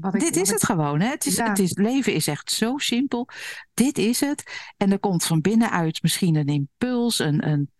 Ik, 0.01 0.19
Dit 0.19 0.35
is 0.35 0.49
het 0.49 0.63
gewoon. 0.63 0.99
Hè? 0.99 1.09
Het, 1.09 1.25
is, 1.25 1.37
het 1.37 1.59
is, 1.59 1.75
leven 1.75 2.13
is 2.13 2.27
echt 2.27 2.51
zo 2.51 2.77
simpel. 2.77 3.27
Dit 3.73 3.97
is 3.97 4.19
het. 4.19 4.71
En 4.77 4.91
er 4.91 4.99
komt 4.99 5.25
van 5.25 5.41
binnenuit 5.41 6.01
misschien 6.01 6.35
een 6.35 6.47
impuls, 6.47 7.19
een, 7.19 7.47
een, 7.47 7.71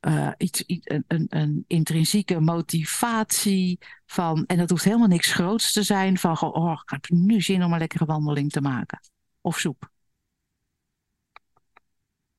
uh, 0.00 0.32
iets, 0.36 0.64
een, 0.66 1.04
een, 1.06 1.26
een, 1.28 1.64
intrinsieke 1.66 2.40
motivatie 2.40 3.78
van, 4.06 4.44
en 4.46 4.56
dat 4.56 4.70
hoeft 4.70 4.84
helemaal 4.84 5.08
niks 5.08 5.32
groots 5.32 5.72
te 5.72 5.82
zijn, 5.82 6.18
van 6.18 6.40
oh, 6.40 6.80
ik 6.84 6.90
heb 6.90 7.08
nu 7.08 7.40
zin 7.40 7.64
om 7.64 7.72
een 7.72 7.78
lekkere 7.78 8.04
wandeling 8.04 8.50
te 8.50 8.60
maken. 8.60 9.00
Of 9.40 9.58
soep. 9.58 9.90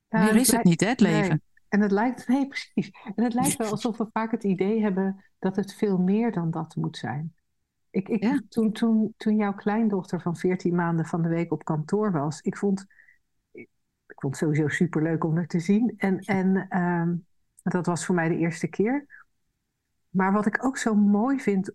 Ja, 0.08 0.24
Meer 0.24 0.36
is 0.36 0.52
het 0.52 0.64
niet, 0.64 0.82
hè, 0.82 0.88
het 0.88 1.00
leven. 1.00 1.42
En 1.70 1.82
het 1.82 1.92
lijkt, 1.92 2.28
nee, 2.28 2.48
precies. 2.48 2.90
En 3.16 3.24
het 3.24 3.34
lijkt 3.34 3.56
wel 3.56 3.72
alsof 3.78 3.98
we 3.98 4.08
vaak 4.12 4.32
het 4.32 4.44
idee 4.44 4.82
hebben 4.82 5.26
dat 5.40 5.56
het 5.56 5.76
veel 5.76 5.98
meer 5.98 6.32
dan 6.32 6.52
dat 6.52 6.76
moet 6.76 6.98
zijn. 6.98 7.36
Ik, 7.98 8.10
ik, 8.10 8.42
toen, 8.50 8.72
toen, 8.72 9.14
toen 9.18 9.36
jouw 9.36 9.54
kleindochter 9.54 10.22
van 10.22 10.36
14 10.36 10.76
maanden 10.76 11.06
van 11.06 11.22
de 11.22 11.30
week 11.30 11.52
op 11.52 11.64
kantoor 11.64 12.12
was, 12.12 12.42
ik 12.42 12.58
vond, 12.58 12.86
ik, 13.52 13.70
vond 14.06 14.40
het 14.40 14.44
sowieso 14.44 14.68
superleuk 14.68 15.24
om 15.24 15.38
er 15.38 15.48
te 15.48 15.60
zien. 15.60 15.94
En, 15.98 16.20
en 16.20 16.78
um, 16.82 17.26
dat 17.64 17.86
was 17.86 18.06
voor 18.06 18.16
mij 18.16 18.30
de 18.30 18.38
eerste 18.38 18.68
keer. 18.68 19.26
Maar 20.10 20.32
wat 20.32 20.46
ik 20.46 20.66
ook 20.66 20.78
zo 20.78 20.96
mooi 20.96 21.40
vind, 21.40 21.72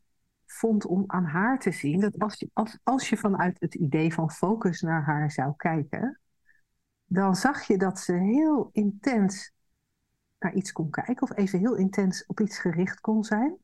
vond 0.47 0.87
om 0.87 1.05
aan 1.07 1.25
haar 1.25 1.59
te 1.59 1.73
zien, 1.73 2.01
dat 2.01 2.19
als 2.19 2.39
je, 2.39 2.51
als, 2.53 2.79
als 2.83 3.09
je 3.09 3.17
vanuit 3.17 3.61
het 3.61 3.75
idee 3.75 4.15
van 4.15 4.31
focus 4.31 4.81
naar 4.81 5.03
haar 5.05 5.31
zou 5.31 5.53
kijken, 5.57 6.21
dan 7.05 7.37
zag 7.37 7.63
je 7.63 7.79
dat 7.79 7.99
ze 7.99 8.13
heel 8.13 8.71
intens 8.73 9.53
naar 10.39 10.55
iets 10.55 10.73
kon 10.73 10.91
kijken, 10.91 11.23
of 11.23 11.37
even 11.37 11.59
heel 11.59 11.75
intens 11.75 12.27
op 12.27 12.41
iets 12.41 12.59
gericht 12.59 13.01
kon 13.01 13.25
zijn, 13.25 13.57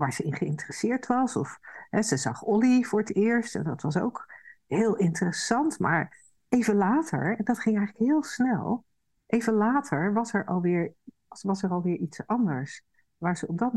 waar 0.00 0.12
ze 0.12 0.22
in 0.22 0.34
geïnteresseerd 0.34 1.06
was. 1.06 1.36
Of 1.36 1.58
hè, 1.90 2.02
ze 2.02 2.16
zag 2.16 2.42
Olly 2.42 2.82
voor 2.82 3.00
het 3.00 3.14
eerst, 3.14 3.54
en 3.54 3.62
dat 3.62 3.82
was 3.82 3.96
ook 3.96 4.26
heel 4.66 4.96
interessant. 4.96 5.78
Maar 5.78 6.18
even 6.48 6.74
later, 6.74 7.36
en 7.38 7.44
dat 7.44 7.60
ging 7.60 7.76
eigenlijk 7.76 8.08
heel 8.10 8.22
snel, 8.22 8.84
even 9.26 9.52
later 9.52 10.12
was 10.12 10.32
er 10.32 10.44
alweer 10.44 10.94
was 11.42 11.62
er 11.62 11.70
alweer 11.70 11.96
iets 11.96 12.26
anders 12.26 12.84
waar 13.18 13.36
ze 13.36 13.46
op 13.46 13.58
dat, 13.58 13.72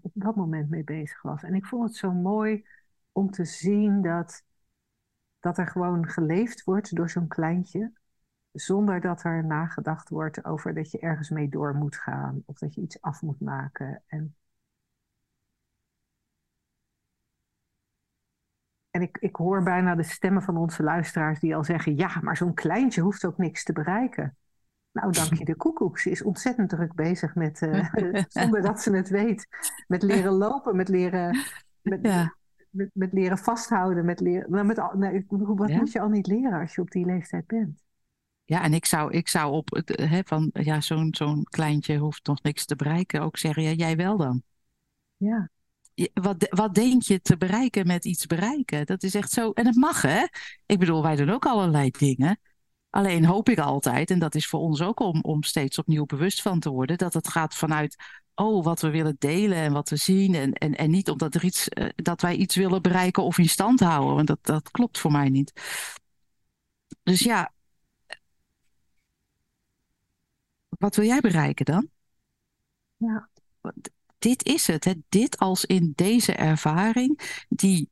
op 0.00 0.10
dat 0.14 0.36
moment 0.36 0.70
mee 0.70 0.84
bezig 0.84 1.22
was. 1.22 1.42
En 1.42 1.54
ik 1.54 1.66
vond 1.66 1.88
het 1.88 1.96
zo 1.96 2.12
mooi 2.12 2.66
om 3.12 3.30
te 3.30 3.44
zien 3.44 4.02
dat, 4.02 4.42
dat 5.40 5.58
er 5.58 5.66
gewoon 5.66 6.08
geleefd 6.08 6.64
wordt 6.64 6.96
door 6.96 7.10
zo'n 7.10 7.28
kleintje, 7.28 7.92
zonder 8.52 9.00
dat 9.00 9.24
er 9.24 9.44
nagedacht 9.44 10.08
wordt 10.08 10.44
over 10.44 10.74
dat 10.74 10.90
je 10.90 10.98
ergens 10.98 11.30
mee 11.30 11.48
door 11.48 11.74
moet 11.74 11.96
gaan 11.96 12.42
of 12.46 12.58
dat 12.58 12.74
je 12.74 12.80
iets 12.80 13.00
af 13.00 13.22
moet 13.22 13.40
maken. 13.40 14.02
En, 14.06 14.36
en 18.96 19.02
ik, 19.02 19.16
ik 19.20 19.36
hoor 19.36 19.62
bijna 19.62 19.94
de 19.94 20.02
stemmen 20.02 20.42
van 20.42 20.56
onze 20.56 20.82
luisteraars 20.82 21.40
die 21.40 21.56
al 21.56 21.64
zeggen: 21.64 21.96
ja, 21.96 22.20
maar 22.22 22.36
zo'n 22.36 22.54
kleintje 22.54 23.00
hoeft 23.00 23.24
ook 23.24 23.38
niks 23.38 23.64
te 23.64 23.72
bereiken. 23.72 24.36
Nou, 24.92 25.12
dank 25.12 25.34
je 25.34 25.44
de 25.44 25.56
koekoek. 25.56 25.98
Ze 25.98 26.10
is 26.10 26.22
ontzettend 26.22 26.68
druk 26.68 26.94
bezig 26.94 27.34
met, 27.34 27.60
uh, 27.60 27.88
zonder 28.28 28.62
dat 28.62 28.80
ze 28.80 28.96
het 28.96 29.08
weet, 29.08 29.46
met 29.86 30.02
leren 30.02 30.32
lopen, 30.32 30.76
met 30.76 30.88
leren, 30.88 31.38
met, 31.82 32.02
met, 32.70 32.90
met, 32.92 33.12
leren 33.12 33.38
vasthouden, 33.38 34.04
met 34.04 34.20
leren. 34.20 34.50
Nou, 34.50 34.66
met, 34.66 34.76
nou, 34.76 35.24
wat 35.28 35.70
moet 35.70 35.92
je 35.92 36.00
al 36.00 36.08
niet 36.08 36.26
leren 36.26 36.60
als 36.60 36.74
je 36.74 36.80
op 36.80 36.90
die 36.90 37.06
leeftijd 37.06 37.46
bent? 37.46 37.84
Ja, 38.44 38.62
en 38.62 38.74
ik 38.74 38.86
zou, 38.86 39.12
ik 39.12 39.28
zou 39.28 39.52
op 39.52 39.74
het, 39.74 39.88
hè, 40.08 40.20
van 40.24 40.50
ja, 40.52 40.80
zo'n 40.80 41.14
zo'n 41.14 41.44
kleintje 41.44 41.96
hoeft 41.96 42.26
nog 42.26 42.42
niks 42.42 42.64
te 42.64 42.76
bereiken, 42.76 43.22
ook 43.22 43.36
zeggen, 43.36 43.62
ja, 43.62 43.72
jij 43.72 43.96
wel 43.96 44.16
dan. 44.16 44.42
Ja. 45.16 45.50
Wat, 46.14 46.46
wat 46.48 46.74
denk 46.74 47.02
je 47.02 47.20
te 47.20 47.36
bereiken 47.36 47.86
met 47.86 48.04
iets 48.04 48.26
bereiken? 48.26 48.86
Dat 48.86 49.02
is 49.02 49.14
echt 49.14 49.30
zo. 49.32 49.50
En 49.50 49.66
het 49.66 49.76
mag, 49.76 50.02
hè? 50.02 50.26
Ik 50.66 50.78
bedoel, 50.78 51.02
wij 51.02 51.16
doen 51.16 51.30
ook 51.30 51.46
allerlei 51.46 51.90
dingen. 51.90 52.40
Alleen 52.90 53.24
hoop 53.24 53.48
ik 53.48 53.58
altijd, 53.58 54.10
en 54.10 54.18
dat 54.18 54.34
is 54.34 54.46
voor 54.46 54.60
ons 54.60 54.80
ook 54.82 55.00
om, 55.00 55.20
om 55.22 55.42
steeds 55.42 55.78
opnieuw 55.78 56.04
bewust 56.04 56.42
van 56.42 56.60
te 56.60 56.70
worden, 56.70 56.98
dat 56.98 57.14
het 57.14 57.28
gaat 57.28 57.54
vanuit, 57.54 57.96
oh, 58.34 58.64
wat 58.64 58.80
we 58.80 58.90
willen 58.90 59.16
delen 59.18 59.58
en 59.58 59.72
wat 59.72 59.88
we 59.88 59.96
zien. 59.96 60.34
En, 60.34 60.52
en, 60.52 60.74
en 60.74 60.90
niet 60.90 61.10
omdat 61.10 61.34
er 61.34 61.44
iets, 61.44 61.68
uh, 61.68 61.88
dat 61.94 62.20
wij 62.20 62.36
iets 62.36 62.54
willen 62.54 62.82
bereiken 62.82 63.22
of 63.22 63.38
in 63.38 63.48
stand 63.48 63.80
houden, 63.80 64.14
want 64.14 64.26
dat, 64.26 64.38
dat 64.42 64.70
klopt 64.70 64.98
voor 64.98 65.12
mij 65.12 65.28
niet. 65.28 65.52
Dus 67.02 67.20
ja, 67.20 67.52
wat 70.68 70.96
wil 70.96 71.04
jij 71.06 71.20
bereiken 71.20 71.64
dan? 71.64 71.88
Ja. 72.96 73.28
Dit 74.18 74.44
is 74.44 74.66
het, 74.66 74.84
hè? 74.84 74.92
dit 75.08 75.38
als 75.38 75.64
in 75.64 75.92
deze 75.94 76.32
ervaring, 76.32 77.44
die, 77.48 77.90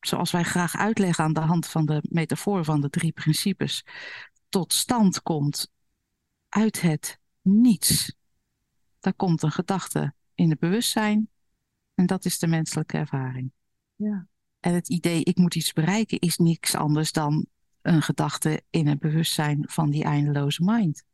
zoals 0.00 0.30
wij 0.30 0.42
graag 0.42 0.76
uitleggen 0.76 1.24
aan 1.24 1.32
de 1.32 1.40
hand 1.40 1.66
van 1.66 1.86
de 1.86 2.02
metafoor 2.08 2.64
van 2.64 2.80
de 2.80 2.90
drie 2.90 3.12
principes, 3.12 3.84
tot 4.48 4.72
stand 4.72 5.22
komt 5.22 5.70
uit 6.48 6.80
het 6.80 7.18
niets. 7.42 8.14
Daar 9.00 9.14
komt 9.14 9.42
een 9.42 9.52
gedachte 9.52 10.14
in 10.34 10.50
het 10.50 10.58
bewustzijn 10.58 11.28
en 11.94 12.06
dat 12.06 12.24
is 12.24 12.38
de 12.38 12.46
menselijke 12.46 12.96
ervaring. 12.96 13.52
Ja. 13.94 14.26
En 14.60 14.74
het 14.74 14.88
idee 14.88 15.24
ik 15.24 15.36
moet 15.36 15.54
iets 15.54 15.72
bereiken 15.72 16.18
is 16.18 16.36
niks 16.36 16.74
anders 16.74 17.12
dan 17.12 17.46
een 17.82 18.02
gedachte 18.02 18.62
in 18.70 18.86
het 18.86 18.98
bewustzijn 18.98 19.64
van 19.68 19.90
die 19.90 20.04
eindeloze 20.04 20.64
mind. 20.64 21.04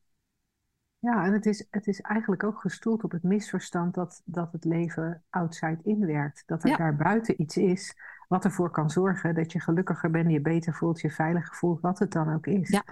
Ja, 1.02 1.24
en 1.24 1.32
het 1.32 1.46
is, 1.46 1.66
het 1.70 1.86
is 1.86 2.00
eigenlijk 2.00 2.44
ook 2.44 2.60
gestoeld 2.60 3.04
op 3.04 3.10
het 3.10 3.22
misverstand 3.22 3.94
dat, 3.94 4.22
dat 4.24 4.52
het 4.52 4.64
leven 4.64 5.22
outside 5.30 5.78
in 5.82 6.06
werkt. 6.06 6.42
Dat 6.46 6.64
er 6.64 6.76
daar 6.76 6.96
buiten 6.96 7.42
iets 7.42 7.56
is 7.56 7.96
wat 8.28 8.44
ervoor 8.44 8.70
kan 8.70 8.90
zorgen 8.90 9.34
dat 9.34 9.52
je 9.52 9.60
gelukkiger 9.60 10.10
bent, 10.10 10.30
je 10.30 10.40
beter 10.40 10.74
voelt, 10.74 11.00
je 11.00 11.10
veiliger 11.10 11.54
voelt, 11.54 11.80
wat 11.80 11.98
het 11.98 12.12
dan 12.12 12.34
ook 12.34 12.46
is. 12.46 12.68
Ja. 12.68 12.84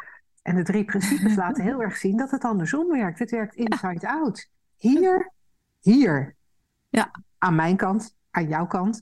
En 0.42 0.54
de 0.56 0.62
drie 0.62 0.84
principes 0.84 1.34
laten 1.36 1.64
heel 1.64 1.82
erg 1.82 1.96
zien 1.96 2.16
dat 2.16 2.30
het 2.30 2.44
andersom 2.44 2.88
werkt. 2.88 3.18
Het 3.18 3.30
werkt 3.30 3.54
inside 3.54 4.08
out. 4.08 4.50
Hier, 4.76 5.32
hier. 5.80 6.34
Ja. 6.88 7.10
Aan 7.38 7.54
mijn 7.54 7.76
kant, 7.76 8.16
aan 8.30 8.48
jouw 8.48 8.66
kant. 8.66 9.00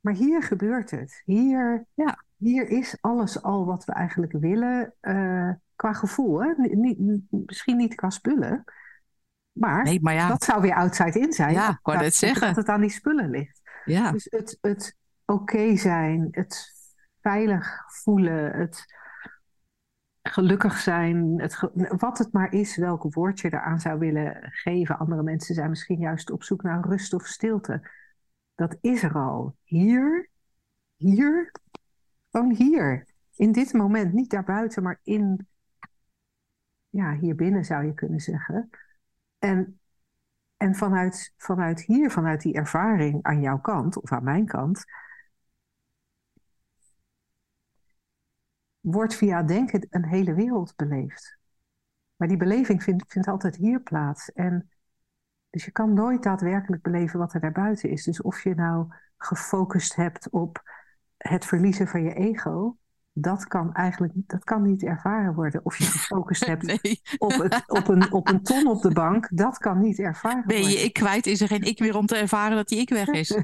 Maar 0.00 0.14
hier 0.14 0.42
gebeurt 0.42 0.90
het. 0.90 1.22
Hier, 1.24 1.86
ja. 1.94 2.24
hier 2.36 2.68
is 2.68 2.96
alles 3.00 3.42
al 3.42 3.66
wat 3.66 3.84
we 3.84 3.92
eigenlijk 3.92 4.32
willen 4.32 4.94
uh, 5.02 5.50
qua 5.80 5.92
gevoel. 5.92 6.42
Hè? 6.42 6.52
Niet, 6.56 6.98
misschien 7.28 7.76
niet 7.76 7.94
qua 7.94 8.10
spullen. 8.10 8.64
Maar, 9.52 9.82
nee, 9.82 10.00
maar 10.00 10.14
ja. 10.14 10.28
dat 10.28 10.44
zou 10.44 10.60
weer 10.60 10.74
outside 10.74 11.18
in 11.18 11.32
zijn. 11.32 11.52
Ja, 11.52 11.70
ik 11.70 11.78
wou 11.82 11.98
het 11.98 12.14
zeggen. 12.14 12.46
Dat 12.46 12.56
het 12.56 12.68
aan 12.68 12.80
die 12.80 12.90
spullen 12.90 13.30
ligt. 13.30 13.60
Ja. 13.84 14.12
Dus 14.12 14.26
het, 14.30 14.58
het 14.60 14.96
oké 15.24 15.76
zijn, 15.76 16.28
het 16.30 16.72
veilig 17.20 17.82
voelen, 17.86 18.52
het 18.52 18.84
gelukkig 20.22 20.78
zijn, 20.78 21.40
het 21.40 21.70
wat 21.98 22.18
het 22.18 22.32
maar 22.32 22.52
is, 22.52 22.76
welk 22.76 23.14
woord 23.14 23.40
je 23.40 23.52
eraan 23.52 23.80
zou 23.80 23.98
willen 23.98 24.48
geven. 24.50 24.98
Andere 24.98 25.22
mensen 25.22 25.54
zijn 25.54 25.70
misschien 25.70 25.98
juist 25.98 26.30
op 26.30 26.42
zoek 26.42 26.62
naar 26.62 26.84
rust 26.88 27.14
of 27.14 27.26
stilte. 27.26 27.90
Dat 28.54 28.76
is 28.80 29.02
er 29.02 29.14
al. 29.14 29.56
Hier, 29.64 30.30
hier, 30.96 31.52
gewoon 32.30 32.54
hier. 32.54 33.06
In 33.36 33.52
dit 33.52 33.72
moment, 33.72 34.12
niet 34.12 34.30
daarbuiten, 34.30 34.82
maar 34.82 35.00
in, 35.02 35.48
ja, 36.90 37.16
hier 37.16 37.34
binnen 37.34 37.64
zou 37.64 37.84
je 37.84 37.94
kunnen 37.94 38.20
zeggen. 38.20 38.70
En, 39.38 39.80
en 40.56 40.74
vanuit, 40.74 41.34
vanuit 41.36 41.80
hier, 41.80 42.10
vanuit 42.10 42.40
die 42.40 42.54
ervaring 42.54 43.22
aan 43.22 43.40
jouw 43.40 43.60
kant 43.60 44.00
of 44.02 44.12
aan 44.12 44.24
mijn 44.24 44.46
kant, 44.46 44.84
wordt 48.80 49.14
via 49.14 49.42
denken 49.42 49.86
een 49.90 50.06
hele 50.06 50.34
wereld 50.34 50.76
beleefd. 50.76 51.38
Maar 52.16 52.28
die 52.28 52.36
beleving 52.36 52.82
vindt, 52.82 53.04
vindt 53.08 53.28
altijd 53.28 53.56
hier 53.56 53.80
plaats. 53.80 54.32
En 54.32 54.70
dus 55.50 55.64
je 55.64 55.70
kan 55.70 55.92
nooit 55.92 56.22
daadwerkelijk 56.22 56.82
beleven 56.82 57.18
wat 57.18 57.34
er 57.34 57.40
daarbuiten 57.40 57.90
is. 57.90 58.04
Dus 58.04 58.22
of 58.22 58.42
je 58.42 58.54
nou 58.54 58.94
gefocust 59.16 59.96
hebt 59.96 60.30
op 60.30 60.62
het 61.16 61.44
verliezen 61.44 61.88
van 61.88 62.02
je 62.02 62.14
ego, 62.14 62.76
dat 63.20 63.46
kan 63.46 63.74
eigenlijk 63.74 64.12
dat 64.14 64.44
kan 64.44 64.62
niet 64.62 64.82
ervaren 64.82 65.34
worden. 65.34 65.60
Of 65.64 65.76
je 65.76 65.84
gefocust 65.98 66.46
hebt 66.46 66.72
op, 67.18 67.32
het, 67.32 67.62
op, 67.66 67.88
een, 67.88 68.12
op 68.12 68.28
een 68.28 68.42
ton 68.42 68.66
op 68.66 68.82
de 68.82 68.92
bank, 68.92 69.28
dat 69.30 69.58
kan 69.58 69.80
niet 69.80 69.98
ervaren 69.98 70.46
ben 70.46 70.56
worden. 70.56 70.70
Ben 70.72 70.80
je 70.80 70.84
ik 70.84 70.92
kwijt, 70.92 71.26
is 71.26 71.40
er 71.40 71.48
geen 71.48 71.62
ik 71.62 71.80
meer 71.80 71.96
om 71.96 72.06
te 72.06 72.16
ervaren 72.16 72.56
dat 72.56 72.68
die 72.68 72.80
ik 72.80 72.88
weg 72.88 73.06
is. 73.06 73.28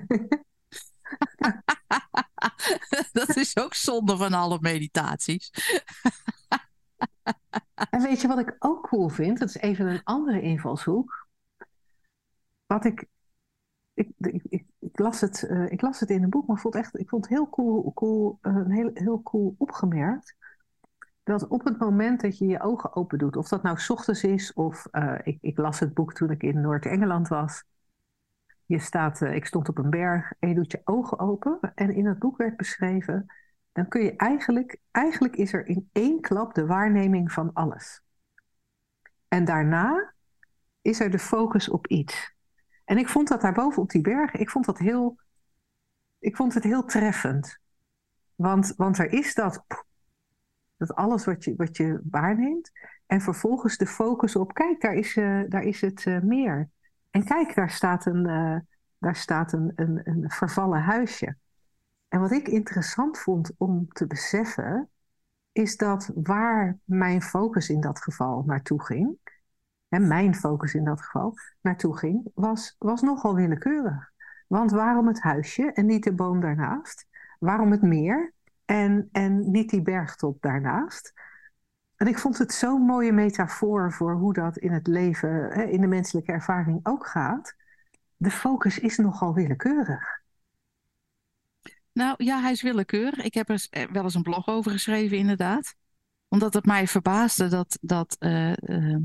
dat 3.13 3.37
is 3.37 3.57
ook 3.57 3.75
zonde 3.75 4.17
van 4.17 4.33
alle 4.33 4.59
meditaties. 4.61 5.51
en 7.91 8.03
weet 8.03 8.21
je 8.21 8.29
wat 8.29 8.39
ik 8.39 8.57
ook 8.59 8.89
cool 8.89 9.09
vind? 9.09 9.39
Dat 9.39 9.49
is 9.49 9.57
even 9.57 9.87
een 9.87 10.03
andere 10.05 10.41
invalshoek. 10.41 11.27
Wat 12.67 12.85
ik 12.85 13.07
ik, 13.97 14.09
ik, 14.19 14.65
ik, 14.79 14.99
las 14.99 15.21
het, 15.21 15.47
uh, 15.51 15.71
ik 15.71 15.81
las 15.81 16.01
het 16.01 16.11
in 16.11 16.23
een 16.23 16.31
boek, 16.31 16.47
maar 16.47 16.59
vond 16.59 16.75
echt, 16.75 16.99
ik 16.99 17.09
vond 17.09 17.25
het 17.25 17.35
heel 17.35 17.49
cool, 17.49 17.93
cool, 17.95 18.39
uh, 18.43 18.67
heel, 18.67 18.91
heel 18.95 19.23
cool 19.23 19.55
opgemerkt. 19.59 20.37
Dat 21.23 21.49
op 21.49 21.65
het 21.65 21.79
moment 21.79 22.21
dat 22.21 22.39
je 22.39 22.47
je 22.47 22.61
ogen 22.61 22.97
open 22.97 23.19
doet, 23.19 23.37
of 23.37 23.49
dat 23.49 23.63
nou 23.63 23.79
s 23.79 23.91
ochtends 23.91 24.25
is, 24.25 24.53
of 24.53 24.87
uh, 24.93 25.19
ik, 25.23 25.39
ik, 25.41 25.57
las 25.57 25.81
het 25.81 25.95
boek 25.95 26.13
toen 26.15 26.31
ik 26.31 26.43
in 26.43 26.61
Noord-Engeland 26.61 27.29
was. 27.29 27.65
Je 28.65 28.79
staat, 28.79 29.21
ik 29.21 29.47
stond 29.47 29.69
op 29.69 29.79
een 29.79 29.91
berg 29.91 30.33
en 30.39 30.49
je 30.49 30.55
doet 30.55 30.73
je 30.73 30.81
ogen 30.85 31.19
open. 31.19 31.59
En 31.75 31.95
in 31.95 32.07
het 32.07 32.19
boek 32.19 32.37
werd 32.37 32.57
beschreven, 32.57 33.27
dan 33.73 33.89
kun 33.89 34.03
je 34.03 34.17
eigenlijk, 34.17 34.81
eigenlijk 34.91 35.37
is 35.37 35.53
er 35.53 35.67
in 35.67 35.89
één 35.93 36.21
klap 36.21 36.55
de 36.55 36.67
waarneming 36.67 37.33
van 37.33 37.53
alles. 37.53 38.03
En 39.29 39.45
daarna 39.45 40.15
is 40.83 41.01
er 41.01 41.11
de 41.11 41.19
focus 41.19 41.69
op 41.69 41.87
iets. 41.87 42.36
En 42.87 42.99
ik 42.99 43.09
vond 43.09 43.29
dat 43.29 43.41
daarboven 43.41 43.83
op 43.83 43.91
die 43.91 44.01
berg, 44.01 44.33
ik 44.33 44.51
vond 44.51 44.65
dat 44.65 44.79
heel, 44.79 45.21
ik 46.19 46.37
vond 46.37 46.55
het 46.55 46.63
heel 46.63 46.85
treffend. 46.85 47.59
Want, 48.35 48.75
want 48.77 48.99
er 48.99 49.13
is 49.13 49.35
dat, 49.35 49.65
dat 50.77 50.95
alles 50.95 51.25
wat 51.25 51.45
je, 51.45 51.55
wat 51.57 51.77
je 51.77 52.01
waarneemt. 52.11 52.71
En 53.07 53.21
vervolgens 53.21 53.77
de 53.77 53.87
focus 53.87 54.37
op, 54.37 54.55
kijk, 54.55 54.81
daar 54.81 54.95
is, 54.95 55.17
uh, 55.17 55.43
daar 55.49 55.63
is 55.63 55.81
het 55.81 56.05
uh, 56.05 56.21
meer. 56.21 56.69
En 57.11 57.25
kijk, 57.25 57.55
daar 57.55 57.71
staat, 57.71 58.07
een, 58.07 58.29
uh, 58.29 58.59
daar 58.99 59.17
staat 59.17 59.53
een, 59.53 59.73
een, 59.75 60.01
een 60.05 60.31
vervallen 60.31 60.81
huisje. 60.81 61.37
En 62.09 62.21
wat 62.21 62.33
ik 62.33 62.49
interessant 62.49 63.19
vond 63.19 63.53
om 63.57 63.89
te 63.89 64.07
beseffen, 64.07 64.91
is 65.53 65.77
dat 65.77 66.11
waar 66.15 66.79
mijn 66.85 67.23
focus 67.23 67.69
in 67.69 67.81
dat 67.81 68.03
geval 68.03 68.43
naartoe 68.47 68.85
ging, 68.85 69.19
mijn 69.99 70.35
focus 70.35 70.75
in 70.75 70.85
dat 70.85 71.03
geval, 71.03 71.35
naartoe 71.61 71.99
ging, 71.99 72.31
was, 72.35 72.77
was 72.79 73.03
nogal 73.03 73.35
willekeurig. 73.35 74.13
Want 74.47 74.71
waarom 74.71 75.07
het 75.07 75.21
huisje 75.21 75.73
en 75.73 75.87
niet 75.87 76.05
de 76.05 76.13
boom 76.13 76.41
daarnaast? 76.41 77.07
Waarom 77.39 77.71
het 77.71 77.83
meer 77.83 78.33
en, 78.65 79.09
en 79.13 79.51
niet 79.51 79.71
die 79.71 79.83
bergtop 79.83 80.43
daarnaast? 80.43 81.13
En 81.97 82.07
ik 82.07 82.19
vond 82.19 82.39
het 82.39 82.53
zo'n 82.53 82.83
mooie 82.83 83.13
metafoor 83.13 83.93
voor 83.93 84.15
hoe 84.15 84.33
dat 84.33 84.57
in 84.57 84.73
het 84.73 84.87
leven, 84.87 85.69
in 85.71 85.81
de 85.81 85.87
menselijke 85.87 86.33
ervaring 86.33 86.81
ook 86.83 87.07
gaat. 87.07 87.55
De 88.17 88.31
focus 88.31 88.79
is 88.79 88.97
nogal 88.97 89.35
willekeurig. 89.35 90.21
Nou 91.93 92.25
ja, 92.25 92.41
hij 92.41 92.51
is 92.51 92.63
willekeurig. 92.63 93.25
Ik 93.25 93.35
heb 93.35 93.49
er 93.49 93.69
wel 93.93 94.03
eens 94.03 94.15
een 94.15 94.23
blog 94.23 94.47
over 94.47 94.71
geschreven, 94.71 95.17
inderdaad. 95.17 95.75
Omdat 96.29 96.55
het 96.55 96.65
mij 96.65 96.87
verbaasde 96.87 97.49
dat, 97.49 97.79
dat 97.81 98.17
uh, 98.21 98.53
uh, 98.57 98.97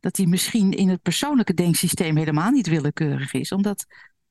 dat 0.00 0.14
die 0.14 0.28
misschien 0.28 0.72
in 0.72 0.88
het 0.88 1.02
persoonlijke 1.02 1.54
denksysteem 1.54 2.16
helemaal 2.16 2.50
niet 2.50 2.66
willekeurig 2.66 3.32
is. 3.32 3.52
Omdat 3.52 3.86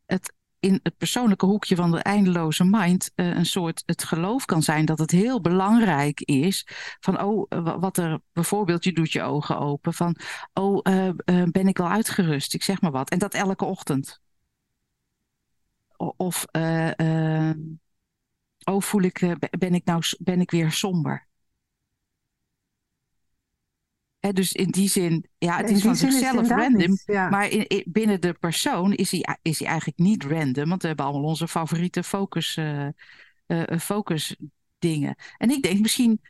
het 0.05 0.33
in 0.59 0.79
het 0.83 0.97
persoonlijke 0.97 1.45
hoekje 1.45 1.75
van 1.75 1.91
de 1.91 1.99
eindeloze 1.99 2.63
mind 2.63 3.11
uh, 3.15 3.35
een 3.35 3.45
soort 3.45 3.83
het 3.85 4.03
geloof 4.03 4.45
kan 4.45 4.63
zijn 4.63 4.85
dat 4.85 4.99
het 4.99 5.11
heel 5.11 5.41
belangrijk 5.41 6.21
is. 6.21 6.67
Van 6.99 7.21
oh, 7.21 7.51
wat 7.79 7.97
er 7.97 8.19
bijvoorbeeld, 8.33 8.83
je 8.83 8.93
doet 8.93 9.11
je 9.11 9.21
ogen 9.21 9.59
open. 9.59 9.93
Van 9.93 10.15
oh, 10.53 10.79
uh, 10.83 11.09
ben 11.51 11.67
ik 11.67 11.77
wel 11.77 11.89
uitgerust? 11.89 12.53
Ik 12.53 12.63
zeg 12.63 12.81
maar 12.81 12.91
wat. 12.91 13.09
En 13.09 13.19
dat 13.19 13.33
elke 13.33 13.65
ochtend. 13.65 14.21
Of 15.97 16.45
oh, 18.63 18.81
voel 18.81 19.01
ik, 19.01 19.35
ben 19.59 19.73
ik 19.73 19.85
nou 19.85 20.03
ben 20.19 20.41
ik 20.41 20.51
weer 20.51 20.71
somber? 20.71 21.28
He, 24.19 24.33
dus 24.33 24.51
in 24.51 24.71
die 24.71 24.89
zin, 24.89 25.25
ja, 25.37 25.57
het 25.57 25.69
is 25.69 25.81
van 25.81 25.95
zichzelf 25.95 26.47
random. 26.47 26.97
Ja. 27.05 27.29
Maar 27.29 27.49
in, 27.49 27.67
in, 27.67 27.83
binnen 27.87 28.21
de 28.21 28.33
persoon 28.33 28.93
is 28.93 29.11
hij, 29.11 29.37
is 29.41 29.59
hij 29.59 29.67
eigenlijk 29.67 29.99
niet 29.99 30.23
random. 30.23 30.69
Want 30.69 30.81
we 30.81 30.87
hebben 30.87 31.05
allemaal 31.05 31.29
onze 31.29 31.47
favoriete 31.47 32.03
focus, 32.03 32.57
uh, 32.57 32.87
uh, 33.47 33.79
focus 33.79 34.35
dingen. 34.79 35.15
En 35.37 35.49
ik 35.49 35.63
denk 35.63 35.79
misschien, 35.79 36.21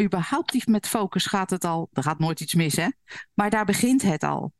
überhaupt 0.00 0.52
niet 0.52 0.66
met 0.66 0.86
focus 0.86 1.26
gaat 1.26 1.50
het 1.50 1.64
al. 1.64 1.88
Er 1.92 2.02
gaat 2.02 2.18
nooit 2.18 2.40
iets 2.40 2.54
mis, 2.54 2.76
hè? 2.76 2.88
Maar 3.34 3.50
daar 3.50 3.64
begint 3.64 4.02
het 4.02 4.22
al. 4.22 4.52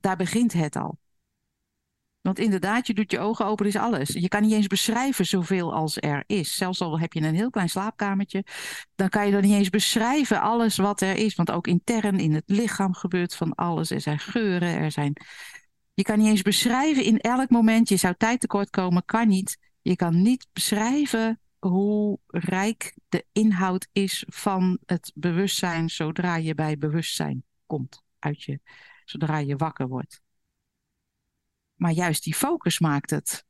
Daar 0.00 0.16
begint 0.16 0.52
het 0.52 0.76
al. 0.76 0.98
Want 2.22 2.38
inderdaad, 2.38 2.86
je 2.86 2.94
doet 2.94 3.10
je 3.10 3.18
ogen 3.18 3.46
open, 3.46 3.66
is 3.66 3.76
alles. 3.76 4.08
Je 4.08 4.28
kan 4.28 4.42
niet 4.42 4.52
eens 4.52 4.66
beschrijven 4.66 5.26
zoveel 5.26 5.74
als 5.74 5.96
er 5.96 6.24
is. 6.26 6.56
Zelfs 6.56 6.80
al 6.80 6.98
heb 6.98 7.12
je 7.12 7.20
een 7.20 7.34
heel 7.34 7.50
klein 7.50 7.68
slaapkamertje, 7.68 8.44
dan 8.94 9.08
kan 9.08 9.26
je 9.26 9.32
dan 9.32 9.40
niet 9.40 9.52
eens 9.52 9.70
beschrijven 9.70 10.40
alles 10.40 10.76
wat 10.76 11.00
er 11.00 11.16
is. 11.16 11.34
Want 11.34 11.50
ook 11.50 11.66
intern 11.66 12.18
in 12.18 12.34
het 12.34 12.44
lichaam 12.46 12.94
gebeurt 12.94 13.34
van 13.34 13.54
alles. 13.54 13.90
Er 13.90 14.00
zijn 14.00 14.18
geuren, 14.18 14.68
er 14.68 14.90
zijn. 14.90 15.16
Je 15.94 16.02
kan 16.02 16.18
niet 16.18 16.28
eens 16.28 16.42
beschrijven 16.42 17.04
in 17.04 17.18
elk 17.18 17.50
moment. 17.50 17.88
Je 17.88 17.96
zou 17.96 18.14
tijd 18.18 18.40
tekort 18.40 18.70
komen, 18.70 19.04
kan 19.04 19.28
niet. 19.28 19.58
Je 19.82 19.96
kan 19.96 20.22
niet 20.22 20.46
beschrijven 20.52 21.40
hoe 21.58 22.18
rijk 22.26 22.94
de 23.08 23.26
inhoud 23.32 23.88
is 23.92 24.24
van 24.28 24.78
het 24.86 25.12
bewustzijn 25.14 25.90
zodra 25.90 26.36
je 26.36 26.54
bij 26.54 26.78
bewustzijn 26.78 27.44
komt 27.66 28.02
uit 28.18 28.42
je, 28.42 28.60
zodra 29.04 29.38
je 29.38 29.56
wakker 29.56 29.88
wordt. 29.88 30.21
Maar 31.82 31.92
juist 31.92 32.24
die 32.24 32.34
focus 32.34 32.78
maakt 32.78 33.10
het. 33.10 33.46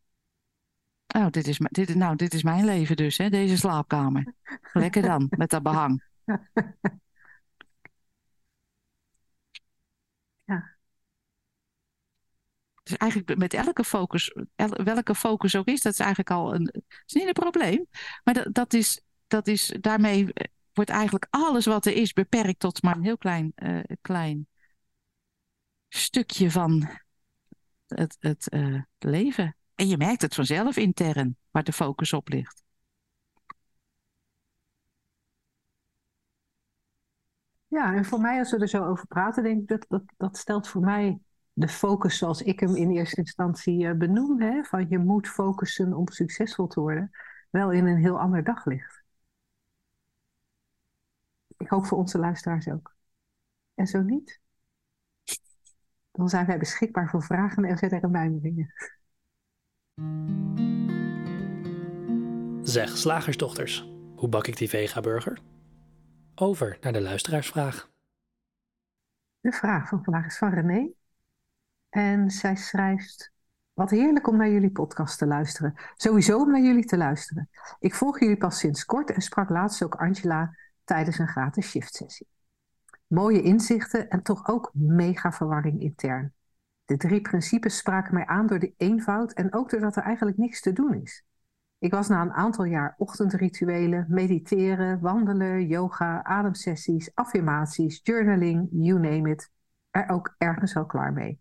Oh, 1.07 1.27
dit 1.31 1.47
is, 1.47 1.59
dit, 1.59 1.95
nou, 1.95 2.17
dit 2.17 2.35
is 2.35 2.43
mijn 2.43 2.65
leven 2.65 2.97
dus, 2.97 3.19
hè, 3.19 3.31
deze 3.31 3.57
slaapkamer. 3.57 4.35
Lekker 4.73 5.03
dan, 5.03 5.27
met 5.31 5.51
dat 5.51 5.63
behang. 5.63 6.03
Ja. 10.45 10.77
Dus 12.83 12.97
eigenlijk 12.97 13.37
met 13.37 13.55
elke 13.55 13.85
focus, 13.85 14.35
welke 14.85 15.15
focus 15.15 15.57
ook 15.57 15.67
is, 15.67 15.81
dat 15.81 15.93
is 15.93 15.99
eigenlijk 15.99 16.31
al 16.31 16.55
een, 16.55 16.83
is 17.07 17.13
niet 17.13 17.27
een 17.27 17.33
probleem. 17.33 17.87
Maar 18.25 18.35
dat, 18.35 18.55
dat, 18.55 18.73
is, 18.73 19.03
dat 19.27 19.47
is, 19.47 19.77
daarmee 19.81 20.33
wordt 20.73 20.91
eigenlijk 20.91 21.27
alles 21.31 21.67
wat 21.67 21.87
er 21.87 21.95
is 21.95 22.13
beperkt 22.13 22.59
tot 22.59 22.83
maar 22.83 22.97
een 22.97 23.05
heel 23.05 23.19
klein, 23.19 23.53
uh, 23.57 23.81
klein 24.01 24.47
stukje 25.89 26.51
van 26.51 27.02
het, 27.95 28.17
het 28.21 28.47
uh, 28.53 28.83
leven. 28.99 29.57
En 29.75 29.89
je 29.89 29.97
merkt 29.97 30.23
het 30.23 30.35
vanzelf 30.35 30.77
intern, 30.77 31.37
waar 31.51 31.65
de 31.65 31.73
focus 31.73 32.13
op 32.13 32.29
ligt. 32.29 32.63
Ja, 37.67 37.95
en 37.95 38.05
voor 38.05 38.21
mij, 38.21 38.39
als 38.39 38.51
we 38.51 38.59
er 38.59 38.69
zo 38.69 38.85
over 38.85 39.07
praten, 39.07 39.43
denk 39.43 39.61
ik 39.61 39.69
dat 39.69 39.85
dat, 39.89 40.03
dat 40.17 40.37
stelt 40.37 40.69
voor 40.69 40.81
mij 40.83 41.21
de 41.53 41.69
focus 41.69 42.19
zoals 42.19 42.43
ik 42.43 42.61
hem 42.61 42.77
in 42.77 42.91
eerste 42.91 43.17
instantie 43.17 43.85
uh, 43.85 43.93
benoem. 43.93 44.41
Hè, 44.41 44.63
van 44.63 44.89
je 44.89 44.99
moet 44.99 45.29
focussen 45.29 45.95
om 45.95 46.09
succesvol 46.09 46.67
te 46.67 46.81
worden, 46.81 47.11
wel 47.51 47.71
in 47.73 47.87
een 47.87 47.97
heel 47.97 48.19
ander 48.21 48.45
daglicht. 48.45 49.03
Ik 51.57 51.69
hoop 51.69 51.87
voor 51.87 51.99
onze 51.99 52.19
luisteraars 52.19 52.69
ook. 52.69 52.95
En 53.75 53.87
zo 53.87 54.01
niet, 54.03 54.41
dan 56.13 56.29
zijn 56.29 56.47
wij 56.47 56.59
beschikbaar 56.59 57.09
voor 57.09 57.23
vragen 57.23 57.65
en 57.65 57.79
verdere 57.79 58.09
mijmeringen. 58.09 58.73
Zeg, 62.63 62.97
slagersdochters, 62.97 63.91
hoe 64.17 64.29
bak 64.29 64.47
ik 64.47 64.57
die 64.57 64.69
vega-burger? 64.69 65.39
Over 66.35 66.79
naar 66.81 66.93
de 66.93 67.01
luisteraarsvraag. 67.01 67.91
De 69.41 69.53
vraag 69.53 69.89
van 69.89 70.05
vandaag 70.05 70.27
is 70.27 70.39
van 70.39 70.55
René. 70.55 70.91
En 71.89 72.31
zij 72.31 72.57
schrijft: 72.57 73.33
Wat 73.73 73.91
heerlijk 73.91 74.29
om 74.29 74.37
naar 74.37 74.51
jullie 74.51 74.71
podcast 74.71 75.19
te 75.19 75.27
luisteren. 75.27 75.75
Sowieso 75.95 76.39
om 76.39 76.51
naar 76.51 76.63
jullie 76.63 76.85
te 76.85 76.97
luisteren. 76.97 77.49
Ik 77.79 77.95
volg 77.95 78.21
jullie 78.21 78.37
pas 78.37 78.59
sinds 78.59 78.85
kort 78.85 79.11
en 79.11 79.21
sprak 79.21 79.49
laatst 79.49 79.83
ook 79.83 79.95
Angela 79.95 80.57
tijdens 80.85 81.19
een 81.19 81.29
gratis 81.29 81.69
shift-sessie. 81.69 82.27
Mooie 83.13 83.43
inzichten 83.43 84.09
en 84.09 84.23
toch 84.23 84.49
ook 84.49 84.71
mega 84.75 85.33
verwarring 85.33 85.81
intern. 85.81 86.33
De 86.85 86.97
drie 86.97 87.21
principes 87.21 87.77
spraken 87.77 88.15
mij 88.15 88.27
aan 88.27 88.47
door 88.47 88.59
de 88.59 88.75
eenvoud 88.77 89.33
en 89.33 89.55
ook 89.55 89.71
doordat 89.71 89.97
er 89.97 90.03
eigenlijk 90.03 90.37
niks 90.37 90.61
te 90.61 90.73
doen 90.73 90.95
is. 90.95 91.25
Ik 91.79 91.91
was 91.91 92.09
na 92.09 92.23
een 92.23 92.33
aantal 92.33 92.65
jaar 92.65 92.95
ochtendrituelen, 92.99 94.07
mediteren, 94.09 95.01
wandelen, 95.01 95.67
yoga, 95.67 96.25
ademsessies, 96.25 97.15
affirmaties, 97.15 98.01
journaling, 98.03 98.69
you 98.71 99.01
name 99.01 99.31
it, 99.31 99.51
er 99.91 100.09
ook 100.09 100.35
ergens 100.39 100.77
al 100.77 100.87
klaar 100.87 101.13
mee. 101.13 101.41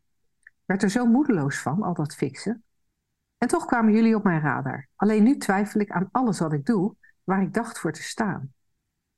Werd 0.66 0.84
er 0.84 0.90
zo 0.90 1.06
moedeloos 1.06 1.62
van, 1.62 1.82
al 1.82 1.94
dat 1.94 2.16
fixen. 2.16 2.64
En 3.38 3.48
toch 3.48 3.66
kwamen 3.66 3.94
jullie 3.94 4.16
op 4.16 4.24
mijn 4.24 4.42
radar. 4.42 4.88
Alleen 4.96 5.24
nu 5.24 5.38
twijfel 5.38 5.80
ik 5.80 5.92
aan 5.92 6.10
alles 6.12 6.40
wat 6.40 6.54
ik 6.54 6.66
doe 6.66 6.96
waar 7.24 7.42
ik 7.42 7.54
dacht 7.54 7.80
voor 7.80 7.92
te 7.92 8.04
staan. 8.04 8.54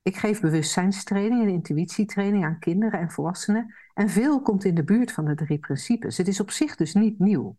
Ik 0.04 0.16
geef 0.16 0.42
bewustzijnstraining 0.42 1.42
en 1.42 1.50
intuïtietraining 1.50 2.46
aan 2.46 2.60
kinderen 2.60 3.00
en 3.00 3.12
volwassenen 3.12 3.76
en 3.94 4.10
veel 4.10 4.42
komt 4.42 4.64
in 4.64 4.76
de 4.76 4.84
buurt 4.84 5.12
van 5.12 5.26
de 5.26 5.36
drie 5.36 5.60
principes. 5.60 6.18
Het 6.18 6.28
is 6.28 6.40
op 6.40 6.52
zich 6.52 6.76
dus 6.76 6.94
niet 6.94 7.20
nieuw. 7.20 7.58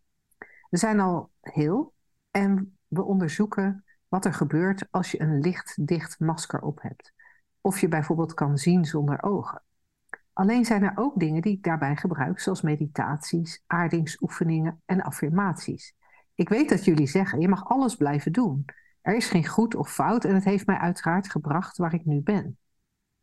We 0.69 0.77
zijn 0.77 0.99
al 0.99 1.31
heel 1.41 1.93
en 2.31 2.77
we 2.87 3.03
onderzoeken 3.03 3.83
wat 4.07 4.25
er 4.25 4.33
gebeurt 4.33 4.87
als 4.91 5.11
je 5.11 5.21
een 5.21 5.39
lichtdicht 5.39 6.19
masker 6.19 6.61
op 6.61 6.81
hebt. 6.81 7.13
Of 7.61 7.79
je 7.79 7.87
bijvoorbeeld 7.87 8.33
kan 8.33 8.57
zien 8.57 8.85
zonder 8.85 9.23
ogen. 9.23 9.63
Alleen 10.33 10.65
zijn 10.65 10.83
er 10.83 10.93
ook 10.95 11.19
dingen 11.19 11.41
die 11.41 11.53
ik 11.53 11.63
daarbij 11.63 11.95
gebruik, 11.95 12.39
zoals 12.39 12.61
meditaties, 12.61 13.63
aardingsoefeningen 13.67 14.81
en 14.85 15.01
affirmaties. 15.01 15.95
Ik 16.35 16.49
weet 16.49 16.69
dat 16.69 16.85
jullie 16.85 17.07
zeggen, 17.07 17.39
je 17.39 17.47
mag 17.47 17.69
alles 17.69 17.95
blijven 17.95 18.31
doen. 18.31 18.65
Er 19.05 19.15
is 19.15 19.27
geen 19.27 19.47
goed 19.47 19.75
of 19.75 19.91
fout 19.91 20.25
en 20.25 20.33
het 20.33 20.43
heeft 20.43 20.65
mij 20.65 20.77
uiteraard 20.77 21.31
gebracht 21.31 21.77
waar 21.77 21.93
ik 21.93 22.05
nu 22.05 22.21
ben. 22.21 22.57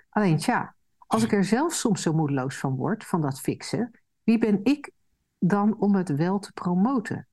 Alleen 0.09 0.37
tja, 0.37 0.75
als 0.99 1.23
ik 1.23 1.33
er 1.33 1.45
zelf 1.45 1.73
soms 1.73 2.03
zo 2.03 2.13
moedeloos 2.13 2.59
van 2.59 2.77
word, 2.77 3.05
van 3.05 3.21
dat 3.21 3.41
fixen, 3.41 3.91
wie 4.23 4.39
ben 4.39 4.61
ik 4.63 4.91
dan 5.39 5.79
om 5.79 5.95
het 5.95 6.09
wel 6.09 6.39
te 6.39 6.53
promoten? 6.53 7.29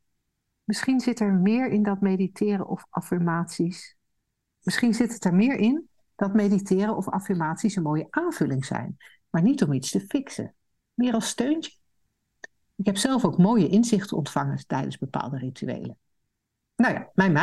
Misschien 0.63 0.99
zit 0.99 1.19
er 1.19 1.33
meer 1.33 1.67
in 1.67 1.83
dat 1.83 2.01
mediteren 2.01 2.67
of 2.67 2.85
affirmaties. 2.89 3.95
Misschien 4.62 4.93
zit 4.93 5.13
het 5.13 5.25
er 5.25 5.35
meer 5.35 5.55
in 5.55 5.89
dat 6.15 6.33
mediteren 6.33 6.95
of 6.95 7.09
affirmaties 7.09 7.75
een 7.75 7.83
mooie 7.83 8.07
aanvulling 8.09 8.65
zijn, 8.65 8.97
maar 9.29 9.41
niet 9.41 9.63
om 9.63 9.73
iets 9.73 9.91
te 9.91 9.99
fixen. 9.99 10.55
Meer 10.93 11.13
als 11.13 11.27
steuntje. 11.27 11.71
Ik 12.75 12.85
heb 12.85 12.97
zelf 12.97 13.25
ook 13.25 13.38
mooie 13.38 13.67
inzichten 13.67 14.17
ontvangen 14.17 14.67
tijdens 14.67 14.97
bepaalde 14.97 15.38
rituelen. 15.38 15.97
Nou 16.80 16.94
ja, 16.94 17.12
mijn 17.13 17.34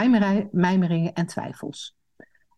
mijmeringen 0.52 1.12
en 1.12 1.26
twijfels. 1.26 1.96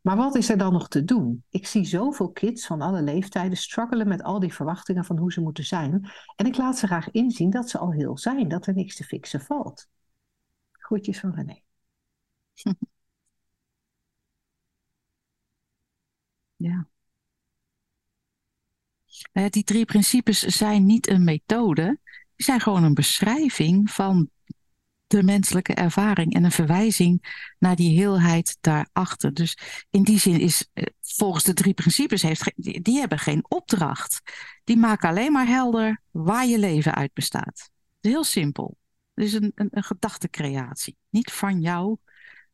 Maar 0.01 0.17
wat 0.17 0.35
is 0.35 0.49
er 0.49 0.59
dan 0.59 0.73
nog 0.73 0.89
te 0.89 1.05
doen? 1.05 1.45
Ik 1.49 1.67
zie 1.67 1.85
zoveel 1.85 2.31
kids 2.31 2.67
van 2.67 2.81
alle 2.81 3.03
leeftijden 3.03 3.59
struggelen 3.59 4.09
met 4.09 4.23
al 4.23 4.41
die 4.41 4.55
verwachtingen 4.55 5.05
van 5.05 5.19
hoe 5.19 5.33
ze 5.33 5.41
moeten 5.41 5.65
zijn. 5.65 6.11
En 6.37 6.47
ik 6.47 6.57
laat 6.57 6.79
ze 6.79 6.87
graag 6.87 7.11
inzien 7.11 7.51
dat 7.51 7.71
ze 7.71 7.79
al 7.79 7.93
heel 7.93 8.19
zijn, 8.19 8.49
dat 8.49 8.67
er 8.67 8.75
niks 8.75 8.97
te 8.97 9.05
fixen 9.05 9.41
valt. 9.41 9.89
Groetjes 10.73 11.21
van 11.21 11.35
René. 11.35 11.61
Ja. 16.57 16.89
Die 19.51 19.65
drie 19.65 19.85
principes 19.85 20.41
zijn 20.41 20.87
niet 20.87 21.09
een 21.09 21.25
methode, 21.25 21.99
die 22.35 22.45
zijn 22.45 22.61
gewoon 22.61 22.85
een 22.85 22.95
beschrijving 22.95 23.91
van 23.91 24.31
de 25.09 25.23
menselijke 25.23 25.75
ervaring 25.75 26.35
en 26.35 26.45
een 26.45 26.51
verwijzing 26.51 27.45
naar 27.59 27.77
die 27.77 27.99
heelheid 27.99 28.59
daarachter. 28.61 29.35
Dus 29.35 29.59
in 29.91 30.03
die 30.03 30.19
zin 30.19 30.41
is 30.41 30.69
eh, 30.73 30.85
volgens 31.01 31.45
de 31.45 31.55
drie 31.55 31.75
principes, 31.75 32.23
heeft, 32.23 32.53
die 32.85 32.99
hebben 32.99 33.19
geen 33.19 33.45
opdracht. 33.49 34.21
Die 34.65 34.77
maken 34.77 35.09
alleen 35.09 35.33
maar 35.33 35.47
helder 35.47 36.03
waar 36.11 36.47
je 36.47 36.59
leven 36.59 36.95
uit 36.95 37.13
bestaat. 37.13 37.71
Heel 38.01 38.25
simpel. 38.25 38.77
Het 39.15 39.25
is 39.25 39.33
een, 39.33 39.53
een, 39.55 39.69
een 39.71 39.83
gedachtekreatie. 39.83 40.97
Niet 41.09 41.33
van 41.33 41.61
jou, 41.61 41.97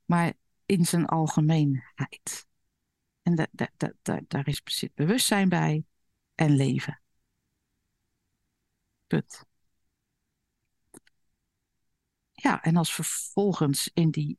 maar 0.04 0.32
in 0.66 0.84
zijn 0.84 1.06
algemeenheid. 1.06 2.46
En 3.22 3.34
da, 3.34 3.46
da, 3.52 3.68
da, 4.02 4.20
daar 4.28 4.48
is 4.48 4.62
bewustzijn 4.94 5.48
bij 5.48 5.84
en 6.34 6.56
leven. 6.56 7.00
Punt. 9.06 9.44
Ja, 12.44 12.62
en 12.62 12.76
als 12.76 12.94
vervolgens 12.94 13.90
in 13.94 14.10
die 14.10 14.38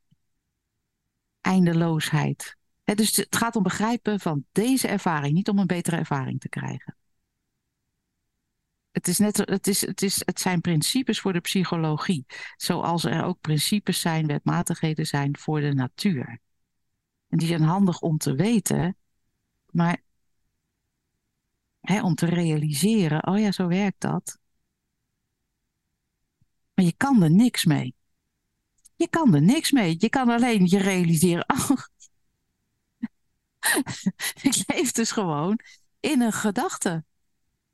eindeloosheid. 1.42 2.58
Dus 2.84 3.16
het 3.16 3.36
gaat 3.36 3.56
om 3.56 3.64
begrijpen 3.64 4.20
van 4.20 4.46
deze 4.52 4.88
ervaring, 4.88 5.34
niet 5.34 5.50
om 5.50 5.60
een 5.60 5.68
betere 5.68 5.96
ervaring 5.96 6.40
te 6.40 6.50
krijgen. 6.50 6.98
Het, 8.92 9.08
is 9.08 9.18
net, 9.18 9.38
het, 9.38 9.68
is, 9.68 9.82
het, 9.82 10.02
is, 10.02 10.22
het 10.26 10.40
zijn 10.40 10.62
principes 10.62 11.20
voor 11.20 11.34
de 11.34 11.40
psychologie, 11.40 12.26
zoals 12.56 13.04
er 13.04 13.24
ook 13.24 13.42
principes 13.42 14.00
zijn, 14.00 14.28
wetmatigheden 14.28 15.06
zijn 15.06 15.38
voor 15.38 15.60
de 15.60 15.74
natuur. 15.74 16.40
En 17.28 17.38
die 17.38 17.48
zijn 17.48 17.62
handig 17.62 18.02
om 18.02 18.18
te 18.18 18.36
weten, 18.36 18.98
maar 19.72 20.02
om 21.82 22.16
te 22.16 22.26
realiseren, 22.26 23.28
oh 23.28 23.40
ja, 23.40 23.52
zo 23.52 23.68
werkt 23.68 24.02
dat. 24.02 24.40
Maar 26.76 26.86
je 26.86 26.94
kan 26.98 27.24
er 27.24 27.32
niks 27.32 27.66
mee. 27.66 27.96
Je 28.96 29.08
kan 29.08 29.34
er 29.34 29.42
niks 29.42 29.72
mee. 29.72 29.96
Je 30.00 30.10
kan 30.10 30.30
alleen 30.30 30.66
je 30.66 30.78
realiseren, 30.78 31.46
oh, 31.48 31.70
ik 34.50 34.64
leef 34.68 34.92
dus 34.92 35.12
gewoon 35.12 35.60
in 36.00 36.22
een 36.22 36.34
gedachte. 36.34 37.04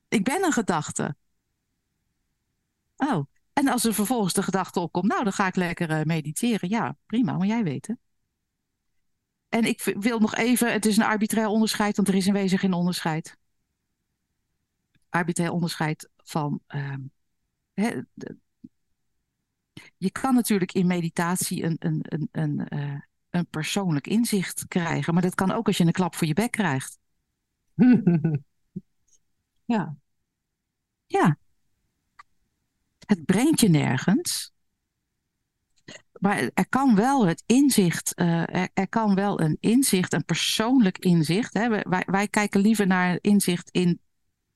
Ik 0.07 0.23
ben 0.23 0.43
een 0.43 0.51
gedachte. 0.51 1.15
Oh, 2.95 3.25
en 3.53 3.67
als 3.67 3.83
er 3.83 3.93
vervolgens 3.93 4.33
de 4.33 4.43
gedachte 4.43 4.79
opkomt, 4.79 5.07
nou, 5.07 5.23
dan 5.23 5.33
ga 5.33 5.47
ik 5.47 5.55
lekker 5.55 5.89
uh, 5.89 6.03
mediteren. 6.03 6.69
Ja, 6.69 6.95
prima, 7.05 7.37
maar 7.37 7.47
jij 7.47 7.63
weten. 7.63 7.99
En 9.49 9.63
ik 9.63 9.81
wil 9.99 10.19
nog 10.19 10.35
even, 10.35 10.71
het 10.71 10.85
is 10.85 10.97
een 10.97 11.03
arbitrair 11.03 11.47
onderscheid, 11.47 11.95
want 11.95 12.07
er 12.07 12.15
is 12.15 12.27
in 12.27 12.33
wezen 12.33 12.59
geen 12.59 12.73
onderscheid. 12.73 13.37
Arbitrair 15.09 15.51
onderscheid 15.51 16.09
van. 16.17 16.59
Uh, 16.67 17.97
je 19.97 20.11
kan 20.11 20.33
natuurlijk 20.33 20.71
in 20.71 20.87
meditatie 20.87 21.63
een, 21.63 21.75
een, 21.79 22.05
een, 22.09 22.29
een, 22.31 22.67
uh, 22.73 22.99
een 23.29 23.47
persoonlijk 23.47 24.07
inzicht 24.07 24.67
krijgen, 24.67 25.13
maar 25.13 25.23
dat 25.23 25.35
kan 25.35 25.51
ook 25.51 25.67
als 25.67 25.77
je 25.77 25.85
een 25.85 25.91
klap 25.91 26.15
voor 26.15 26.27
je 26.27 26.33
bek 26.33 26.51
krijgt. 26.51 26.99
ja. 29.65 29.95
Ja. 31.05 31.37
Het 33.05 33.25
brengt 33.25 33.59
je 33.59 33.69
nergens. 33.69 34.51
Maar 36.19 36.49
er 36.53 36.69
kan 36.69 36.95
wel 36.95 37.25
het 37.25 37.43
inzicht, 37.45 38.19
uh, 38.19 38.55
er, 38.55 38.69
er, 38.73 38.87
kan 38.89 39.15
wel 39.15 39.41
een 39.41 39.57
inzicht, 39.59 40.13
een 40.13 40.25
persoonlijk 40.25 40.97
inzicht. 40.97 41.53
Hè? 41.53 41.69
Wij, 41.69 42.03
wij 42.05 42.27
kijken 42.27 42.61
liever 42.61 42.87
naar 42.87 43.17
inzicht 43.21 43.69
in 43.69 43.99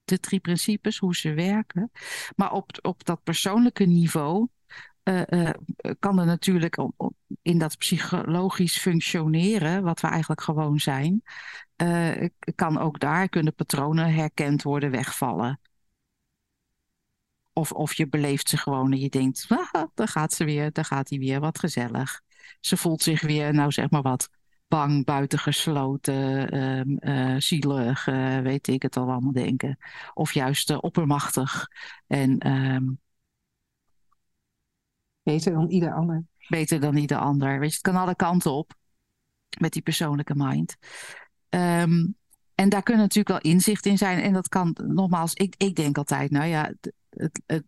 de 0.03 0.19
drie 0.19 0.39
principes, 0.39 0.97
hoe 0.97 1.15
ze 1.15 1.33
werken. 1.33 1.91
Maar 2.35 2.51
op, 2.51 2.69
op 2.81 3.05
dat 3.05 3.23
persoonlijke 3.23 3.85
niveau 3.85 4.47
uh, 5.05 5.49
kan 5.99 6.19
er 6.19 6.25
natuurlijk 6.25 6.77
in 7.41 7.57
dat 7.57 7.77
psychologisch 7.77 8.77
functioneren, 8.77 9.83
wat 9.83 9.99
we 10.01 10.07
eigenlijk 10.07 10.41
gewoon 10.41 10.79
zijn, 10.79 11.23
uh, 11.77 12.27
kan 12.55 12.77
ook 12.77 12.99
daar 12.99 13.29
kunnen 13.29 13.55
patronen 13.55 14.13
herkend 14.13 14.63
worden, 14.63 14.91
wegvallen. 14.91 15.59
Of, 17.53 17.71
of 17.71 17.93
je 17.93 18.07
beleeft 18.07 18.49
ze 18.49 18.57
gewoon 18.57 18.91
en 18.91 18.99
je 18.99 19.09
denkt, 19.09 19.45
ah, 19.71 19.83
daar 19.93 20.07
gaat 20.07 20.33
ze 20.33 20.43
weer, 20.43 20.71
daar 20.71 20.85
gaat 20.85 21.09
hij 21.09 21.19
weer, 21.19 21.39
wat 21.39 21.59
gezellig. 21.59 22.21
Ze 22.59 22.77
voelt 22.77 23.01
zich 23.01 23.21
weer, 23.21 23.53
nou 23.53 23.71
zeg 23.71 23.89
maar 23.89 24.01
wat, 24.01 24.29
bang, 24.67 25.05
buitengesloten, 25.05 26.57
um, 26.57 27.41
zielig, 27.41 28.05
weet 28.43 28.67
ik 28.67 28.81
het 28.81 28.97
al 28.97 29.11
allemaal 29.11 29.31
denken. 29.31 29.77
Of 30.13 30.33
juist 30.33 30.77
oppermachtig. 30.77 31.67
En 32.07 32.47
um, 32.51 32.99
Beter 35.25 35.53
dan 35.53 35.69
ieder 35.69 35.93
ander. 35.93 36.23
Beter 36.47 36.79
dan 36.79 36.95
ieder 36.95 37.17
ander. 37.17 37.59
Weet 37.59 37.69
je, 37.69 37.75
het 37.75 37.81
kan 37.81 37.95
alle 37.95 38.15
kanten 38.15 38.51
op 38.51 38.73
met 39.59 39.73
die 39.73 39.81
persoonlijke 39.81 40.35
mind. 40.35 40.75
Um, 41.49 42.15
en 42.55 42.69
daar 42.69 42.83
kunnen 42.83 43.03
natuurlijk 43.03 43.43
wel 43.43 43.53
inzicht 43.53 43.85
in 43.85 43.97
zijn. 43.97 44.19
En 44.19 44.33
dat 44.33 44.47
kan, 44.47 44.77
nogmaals, 44.87 45.33
ik, 45.33 45.55
ik 45.57 45.75
denk 45.75 45.97
altijd, 45.97 46.31
nou 46.31 46.45
ja, 46.45 46.73
het, 47.09 47.41
het, 47.45 47.63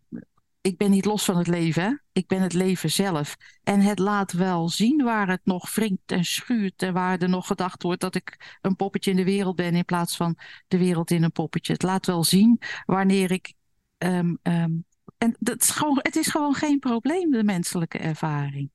ik 0.60 0.76
ben 0.76 0.90
niet 0.90 1.04
los 1.04 1.24
van 1.24 1.36
het 1.36 1.46
leven. 1.46 2.02
Ik 2.12 2.26
ben 2.26 2.42
het 2.42 2.52
leven 2.52 2.90
zelf. 2.90 3.36
En 3.62 3.80
het 3.80 3.98
laat 3.98 4.32
wel 4.32 4.68
zien 4.68 5.04
waar 5.04 5.28
het 5.28 5.44
nog 5.44 5.74
wringt 5.74 6.12
en 6.12 6.24
schuurt. 6.24 6.82
En 6.82 6.92
waar 6.92 7.18
er 7.18 7.28
nog 7.28 7.46
gedacht 7.46 7.82
wordt 7.82 8.00
dat 8.00 8.14
ik 8.14 8.58
een 8.60 8.76
poppetje 8.76 9.10
in 9.10 9.16
de 9.16 9.24
wereld 9.24 9.56
ben. 9.56 9.74
In 9.74 9.84
plaats 9.84 10.16
van 10.16 10.38
de 10.68 10.78
wereld 10.78 11.10
in 11.10 11.22
een 11.22 11.32
poppetje. 11.32 11.72
Het 11.72 11.82
laat 11.82 12.06
wel 12.06 12.24
zien 12.24 12.60
wanneer 12.84 13.30
ik 13.30 13.54
um, 13.98 14.38
um, 14.42 14.84
en 15.18 15.36
dat 15.38 15.62
is 15.62 15.70
gewoon, 15.70 15.98
het 16.02 16.16
is 16.16 16.28
gewoon 16.28 16.54
geen 16.54 16.78
probleem, 16.78 17.30
de 17.30 17.44
menselijke 17.44 17.98
ervaring. 17.98 18.70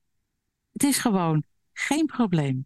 Het 0.71 0.83
is 0.83 0.97
gewoon 0.97 1.43
geen 1.73 2.05
probleem. 2.05 2.65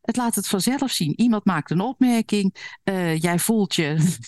Het 0.00 0.16
laat 0.16 0.34
het 0.34 0.46
vanzelf 0.46 0.90
zien. 0.90 1.20
Iemand 1.20 1.44
maakt 1.44 1.70
een 1.70 1.80
opmerking. 1.80 2.74
Uh, 2.84 3.18
jij 3.18 3.38
voelt 3.38 3.74
je. 3.74 4.18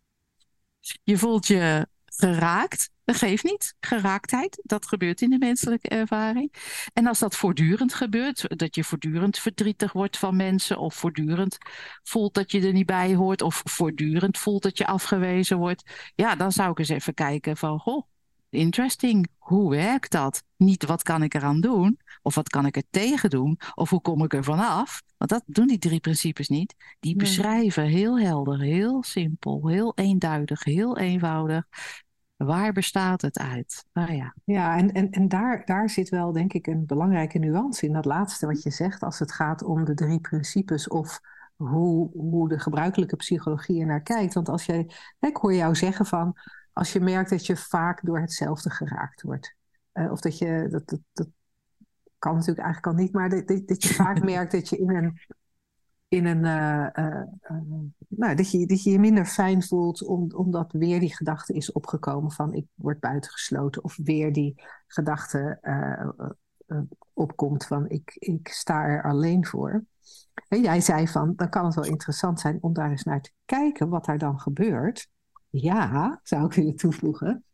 je 1.10 1.18
voelt 1.18 1.46
je 1.46 1.88
geraakt. 2.04 2.90
Dat 3.10 3.18
geeft 3.18 3.44
niet. 3.44 3.74
Geraaktheid, 3.80 4.60
dat 4.62 4.86
gebeurt 4.86 5.20
in 5.20 5.30
de 5.30 5.38
menselijke 5.38 5.88
ervaring. 5.88 6.52
En 6.92 7.06
als 7.06 7.18
dat 7.18 7.36
voortdurend 7.36 7.94
gebeurt, 7.94 8.58
dat 8.58 8.74
je 8.74 8.84
voortdurend 8.84 9.38
verdrietig 9.38 9.92
wordt 9.92 10.18
van 10.18 10.36
mensen, 10.36 10.78
of 10.78 10.94
voortdurend 10.94 11.58
voelt 12.02 12.34
dat 12.34 12.50
je 12.50 12.66
er 12.66 12.72
niet 12.72 12.86
bij 12.86 13.14
hoort, 13.14 13.42
of 13.42 13.62
voortdurend 13.64 14.38
voelt 14.38 14.62
dat 14.62 14.78
je 14.78 14.86
afgewezen 14.86 15.58
wordt, 15.58 16.10
ja, 16.14 16.36
dan 16.36 16.52
zou 16.52 16.70
ik 16.70 16.78
eens 16.78 16.88
even 16.88 17.14
kijken 17.14 17.56
van, 17.56 17.78
goh, 17.78 18.06
interesting. 18.50 19.28
Hoe 19.38 19.70
werkt 19.70 20.10
dat? 20.10 20.42
Niet 20.56 20.84
wat 20.84 21.02
kan 21.02 21.22
ik 21.22 21.34
eraan 21.34 21.60
doen, 21.60 21.98
of 22.22 22.34
wat 22.34 22.48
kan 22.48 22.66
ik 22.66 22.76
er 22.76 22.84
tegen 22.90 23.30
doen, 23.30 23.58
of 23.74 23.90
hoe 23.90 24.00
kom 24.00 24.24
ik 24.24 24.34
er 24.34 24.44
vanaf? 24.44 25.02
Want 25.16 25.30
dat 25.30 25.42
doen 25.46 25.66
die 25.66 25.78
drie 25.78 26.00
principes 26.00 26.48
niet. 26.48 26.74
Die 27.00 27.16
beschrijven 27.16 27.84
heel 27.84 28.18
helder, 28.18 28.60
heel 28.60 29.02
simpel, 29.02 29.68
heel 29.68 29.92
eenduidig, 29.94 30.64
heel 30.64 30.98
eenvoudig. 30.98 31.64
Waar 32.44 32.72
bestaat 32.72 33.22
het 33.22 33.38
uit? 33.38 33.84
Nou 33.92 34.12
ja, 34.12 34.34
ja 34.44 34.76
en, 34.76 34.92
en, 34.92 35.10
en 35.10 35.28
daar, 35.28 35.62
daar 35.64 35.90
zit 35.90 36.08
wel 36.08 36.32
denk 36.32 36.52
ik 36.52 36.66
een 36.66 36.86
belangrijke 36.86 37.38
nuance 37.38 37.86
in 37.86 37.92
dat 37.92 38.04
laatste 38.04 38.46
wat 38.46 38.62
je 38.62 38.70
zegt 38.70 39.02
als 39.02 39.18
het 39.18 39.32
gaat 39.32 39.62
om 39.62 39.84
de 39.84 39.94
drie 39.94 40.20
principes 40.20 40.88
of 40.88 41.20
hoe, 41.56 42.10
hoe 42.12 42.48
de 42.48 42.58
gebruikelijke 42.58 43.16
psychologie 43.16 43.80
er 43.80 43.86
naar 43.86 44.02
kijkt. 44.02 44.34
Want 44.34 44.48
als 44.48 44.64
jij, 44.64 44.90
ik 45.20 45.36
hoor 45.36 45.54
jou 45.54 45.74
zeggen 45.74 46.06
van 46.06 46.36
als 46.72 46.92
je 46.92 47.00
merkt 47.00 47.30
dat 47.30 47.46
je 47.46 47.56
vaak 47.56 48.04
door 48.04 48.20
hetzelfde 48.20 48.70
geraakt 48.70 49.22
wordt. 49.22 49.54
Uh, 49.94 50.10
of 50.10 50.20
dat 50.20 50.38
je, 50.38 50.66
dat, 50.70 50.88
dat, 50.88 51.00
dat, 51.12 51.28
kan 52.18 52.34
natuurlijk 52.34 52.66
eigenlijk 52.66 52.96
al 52.96 53.02
niet, 53.02 53.12
maar 53.12 53.28
dat, 53.28 53.46
dat 53.66 53.82
je 53.82 53.94
vaak 53.94 54.24
merkt 54.34 54.52
dat 54.52 54.68
je 54.68 54.78
in 54.78 54.90
een, 54.90 55.18
in 56.10 56.26
een 56.26 56.44
uh, 56.44 57.04
uh, 57.04 57.24
nou, 58.08 58.34
dat 58.34 58.50
je, 58.50 58.66
dat 58.66 58.82
je 58.82 58.90
je 58.90 58.98
minder 58.98 59.24
fijn 59.24 59.62
voelt 59.62 60.06
om, 60.06 60.32
omdat 60.32 60.72
weer 60.72 61.00
die 61.00 61.14
gedachte 61.14 61.52
is 61.52 61.72
opgekomen 61.72 62.30
van 62.30 62.54
ik 62.54 62.66
word 62.74 63.00
buitengesloten 63.00 63.84
of 63.84 63.96
weer 64.02 64.32
die 64.32 64.62
gedachte 64.86 65.58
opkomt 67.12 67.66
van 67.66 67.88
ik, 67.88 68.16
ik 68.18 68.48
sta 68.48 68.82
er 68.82 69.02
alleen 69.02 69.46
voor. 69.46 69.84
En 70.48 70.60
jij 70.60 70.80
zei 70.80 71.08
van 71.08 71.32
dan 71.36 71.48
kan 71.48 71.64
het 71.64 71.74
wel 71.74 71.84
interessant 71.84 72.40
zijn 72.40 72.58
om 72.60 72.72
daar 72.72 72.90
eens 72.90 73.04
naar 73.04 73.22
te 73.22 73.32
kijken 73.44 73.88
wat 73.88 74.04
daar 74.04 74.18
dan 74.18 74.40
gebeurt. 74.40 75.08
Ja, 75.48 76.20
zou 76.22 76.46
ik 76.46 76.52
willen 76.52 76.76
toevoegen. 76.76 77.44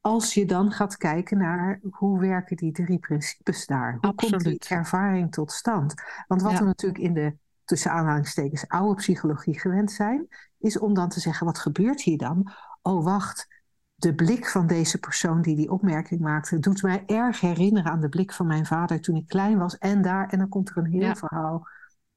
Als 0.00 0.34
je 0.34 0.46
dan 0.46 0.72
gaat 0.72 0.96
kijken 0.96 1.38
naar 1.38 1.80
hoe 1.90 2.20
werken 2.20 2.56
die 2.56 2.72
drie 2.72 2.98
principes 2.98 3.66
daar? 3.66 3.98
Hoe 4.00 4.14
komt 4.14 4.44
die 4.44 4.60
ervaring 4.68 5.32
tot 5.32 5.52
stand? 5.52 5.94
Want 6.26 6.42
wat 6.42 6.58
we 6.58 6.64
natuurlijk 6.64 7.02
in 7.02 7.14
de 7.14 7.36
tussen 7.70 7.90
aanhalingstekens 7.90 8.68
oude 8.68 8.94
psychologie 8.94 9.60
gewend 9.60 9.92
zijn, 9.92 10.28
is 10.58 10.78
om 10.78 10.94
dan 10.94 11.08
te 11.08 11.20
zeggen: 11.20 11.46
wat 11.46 11.58
gebeurt 11.58 12.02
hier 12.02 12.18
dan? 12.18 12.52
Oh, 12.82 13.04
wacht. 13.04 13.58
De 13.94 14.14
blik 14.14 14.48
van 14.48 14.66
deze 14.66 14.98
persoon 14.98 15.42
die 15.42 15.56
die 15.56 15.70
opmerking 15.70 16.20
maakte, 16.20 16.58
doet 16.58 16.82
mij 16.82 17.02
erg 17.06 17.40
herinneren 17.40 17.92
aan 17.92 18.00
de 18.00 18.08
blik 18.08 18.32
van 18.32 18.46
mijn 18.46 18.66
vader 18.66 19.00
toen 19.00 19.16
ik 19.16 19.26
klein 19.26 19.58
was. 19.58 19.78
En 19.78 20.02
daar, 20.02 20.28
en 20.28 20.38
dan 20.38 20.48
komt 20.48 20.68
er 20.68 20.76
een 20.76 20.90
heel 20.90 21.14
verhaal 21.14 21.68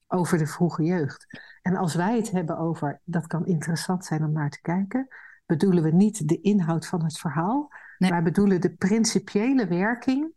over 0.07 0.37
de 0.37 0.47
vroege 0.47 0.83
jeugd. 0.83 1.25
En 1.61 1.75
als 1.75 1.95
wij 1.95 2.15
het 2.15 2.31
hebben 2.31 2.57
over, 2.57 3.01
dat 3.03 3.27
kan 3.27 3.45
interessant 3.45 4.05
zijn 4.05 4.23
om 4.23 4.31
naar 4.31 4.49
te 4.49 4.61
kijken, 4.61 5.07
bedoelen 5.45 5.83
we 5.83 5.91
niet 5.91 6.27
de 6.27 6.41
inhoud 6.41 6.87
van 6.87 7.03
het 7.03 7.17
verhaal, 7.17 7.69
maar 7.97 8.23
bedoelen 8.23 8.61
de 8.61 8.73
principiële 8.73 9.67
werking, 9.67 10.33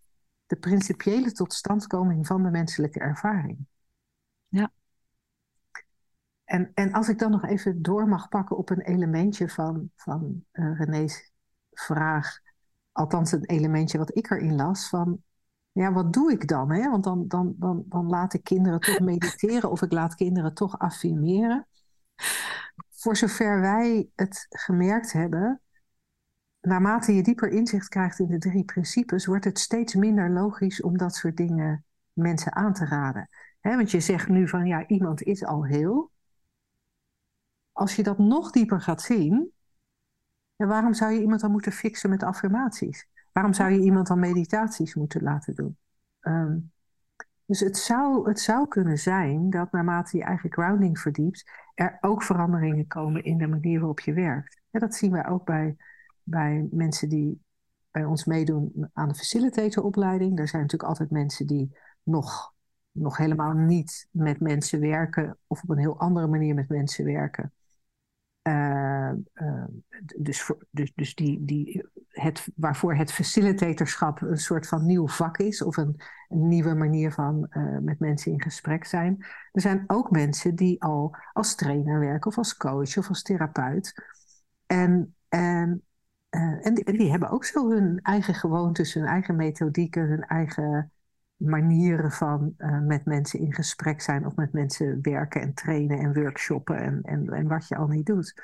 de 0.47 0.57
principiële 0.57 1.33
totstandkoming 1.33 2.27
van 2.27 2.43
de 2.43 2.51
menselijke 2.51 2.99
ervaring. 2.99 3.59
Ja. 4.49 4.71
En, 6.47 6.71
en 6.75 6.93
als 6.93 7.09
ik 7.09 7.19
dan 7.19 7.31
nog 7.31 7.45
even 7.45 7.83
door 7.83 8.09
mag 8.09 8.29
pakken 8.29 8.57
op 8.57 8.71
een 8.71 8.81
elementje 8.81 9.49
van, 9.49 9.91
van 9.97 10.45
uh, 10.53 10.79
René's 10.79 11.33
vraag, 11.73 12.39
althans 12.93 13.33
een 13.33 13.45
elementje 13.45 13.99
wat 13.99 14.17
ik 14.17 14.31
erin 14.31 14.55
las, 14.55 14.89
van 14.89 15.23
ja, 15.73 15.93
wat 15.93 16.13
doe 16.13 16.33
ik 16.33 16.49
dan? 16.49 16.71
Hè? 16.71 16.91
Want 16.91 17.05
dan, 17.05 17.29
dan, 17.29 17.55
dan, 17.57 17.85
dan 17.89 18.07
laat 18.07 18.35
ik 18.35 18.45
kinderen 18.45 18.81
toch 18.81 19.01
mediteren 19.01 19.71
of 19.71 19.83
ik 19.83 19.93
laat 19.93 20.15
kinderen 20.15 20.55
toch 20.55 20.79
affirmeren. 20.79 21.67
Voor 22.91 23.17
zover 23.17 23.61
wij 23.61 24.09
het 24.15 24.47
gemerkt 24.49 25.13
hebben, 25.13 25.61
naarmate 26.61 27.15
je 27.15 27.23
dieper 27.23 27.49
inzicht 27.49 27.89
krijgt 27.89 28.19
in 28.19 28.29
de 28.29 28.39
drie 28.39 28.65
principes, 28.65 29.27
wordt 29.27 29.45
het 29.45 29.59
steeds 29.59 29.95
minder 29.95 30.31
logisch 30.31 30.83
om 30.83 30.99
dat 30.99 31.15
soort 31.15 31.37
dingen 31.37 31.85
mensen 32.13 32.55
aan 32.55 32.73
te 32.73 32.85
raden. 32.85 33.29
Want 33.61 33.91
je 33.91 34.01
zegt 34.01 34.29
nu 34.29 34.49
van 34.49 34.67
ja, 34.67 34.87
iemand 34.87 35.23
is 35.23 35.45
al 35.45 35.65
heel. 35.65 36.11
Als 37.77 37.97
je 37.97 38.03
dat 38.03 38.19
nog 38.19 38.51
dieper 38.51 38.81
gaat 38.81 39.03
zien, 39.03 39.53
en 40.57 40.69
waarom 40.69 40.95
zou 40.95 41.13
je 41.13 41.21
iemand 41.21 41.41
dan 41.41 41.51
moeten 41.51 41.73
fixen 41.73 42.11
met 42.11 42.23
affirmaties? 42.23 43.09
Waarom 43.33 43.53
zou 43.53 43.71
je 43.71 43.81
iemand 43.81 44.07
dan 44.07 44.19
meditaties 44.19 44.95
moeten 44.95 45.23
laten 45.23 45.55
doen? 45.55 45.77
Ehm, 46.21 46.59
dus 47.45 47.61
het 47.61 47.77
zou, 47.77 48.29
het 48.29 48.41
zou 48.41 48.69
kunnen 48.69 48.99
zijn 48.99 49.51
dat 49.51 49.73
naarmate 49.73 50.17
je 50.17 50.23
eigen 50.23 50.53
grounding 50.53 50.99
verdiept, 50.99 51.51
er 51.75 51.99
ook 52.01 52.23
veranderingen 52.23 52.87
komen 52.87 53.25
in 53.25 53.39
de 53.39 53.47
manier 53.47 53.79
waarop 53.79 54.01
je 54.01 54.13
werkt. 54.13 54.61
Dat 54.71 54.95
zien 54.95 55.13
wij 55.13 55.27
ook 55.27 55.45
bij, 55.45 55.77
bij 56.23 56.69
mensen 56.71 57.09
die 57.09 57.43
bij 57.91 58.05
ons 58.05 58.25
meedoen 58.25 58.91
aan 58.93 59.09
de 59.09 59.15
facilitatoropleiding. 59.15 60.39
Er 60.39 60.49
zijn 60.49 60.63
natuurlijk 60.63 60.89
altijd 60.89 61.11
mensen 61.11 61.47
die 61.47 61.77
nog, 62.03 62.55
nog 62.91 63.17
helemaal 63.17 63.53
niet 63.53 64.09
met 64.11 64.41
mensen 64.41 64.81
werken 64.81 65.39
of 65.47 65.63
op 65.63 65.71
een 65.71 65.79
heel 65.79 65.99
andere 65.99 66.27
manier 66.27 66.55
met 66.55 66.69
mensen 66.69 67.05
werken. 67.05 67.53
Uh, 68.47 69.11
uh, 69.35 69.65
dus, 70.17 70.51
dus, 70.71 70.93
dus 70.95 71.15
die, 71.15 71.45
die 71.45 71.85
het, 72.09 72.49
waarvoor 72.55 72.95
het 72.95 73.13
facilitatorschap 73.13 74.21
een 74.21 74.37
soort 74.37 74.69
van 74.69 74.87
nieuw 74.87 75.09
vak 75.09 75.39
is 75.39 75.63
of 75.63 75.77
een, 75.77 76.01
nieuwe 76.29 76.75
manier 76.75 77.13
van 77.13 77.47
uh, 77.51 77.79
met 77.79 77.99
mensen 77.99 78.33
in 78.33 78.43
gesprek 78.43 78.85
zijn. 78.85 79.25
Er 79.53 79.61
zijn 79.61 79.85
ook 79.87 80.11
mensen 80.11 80.55
die 80.55 80.83
al 80.83 81.17
als 81.33 81.55
trainer 81.55 82.01
werken 82.01 82.31
of 82.31 82.39
als 82.39 82.57
coach 82.57 82.97
of 82.97 83.09
als 83.09 83.23
therapeut. 83.23 83.95
En, 84.67 85.15
en, 85.29 85.83
en 86.29 86.75
die 86.75 87.11
hebben 87.11 87.31
ook 87.31 87.45
zo 87.45 87.71
hun 87.71 88.01
eigen 88.03 88.35
gewoontes, 88.35 88.95
hun 88.95 89.05
eigen 89.05 89.37
methodieken, 89.37 90.09
hun 90.09 90.23
eigen 90.23 90.93
manieren 91.37 92.11
van 92.11 92.55
uh, 92.59 92.81
met 92.81 93.05
mensen 93.05 93.41
in 93.41 93.55
gesprek 93.55 94.01
zijn 94.01 94.27
of 94.27 94.37
met 94.37 94.53
mensen 94.53 94.99
werken 95.03 95.41
en 95.41 95.55
trainen 95.55 95.99
en 95.99 96.15
workshoppen 96.15 96.79
en, 96.79 97.01
en, 97.03 97.29
en 97.29 97.49
wat 97.49 97.69
je 97.69 97.77
al 97.77 97.87
niet 97.87 98.07
doet. 98.07 98.43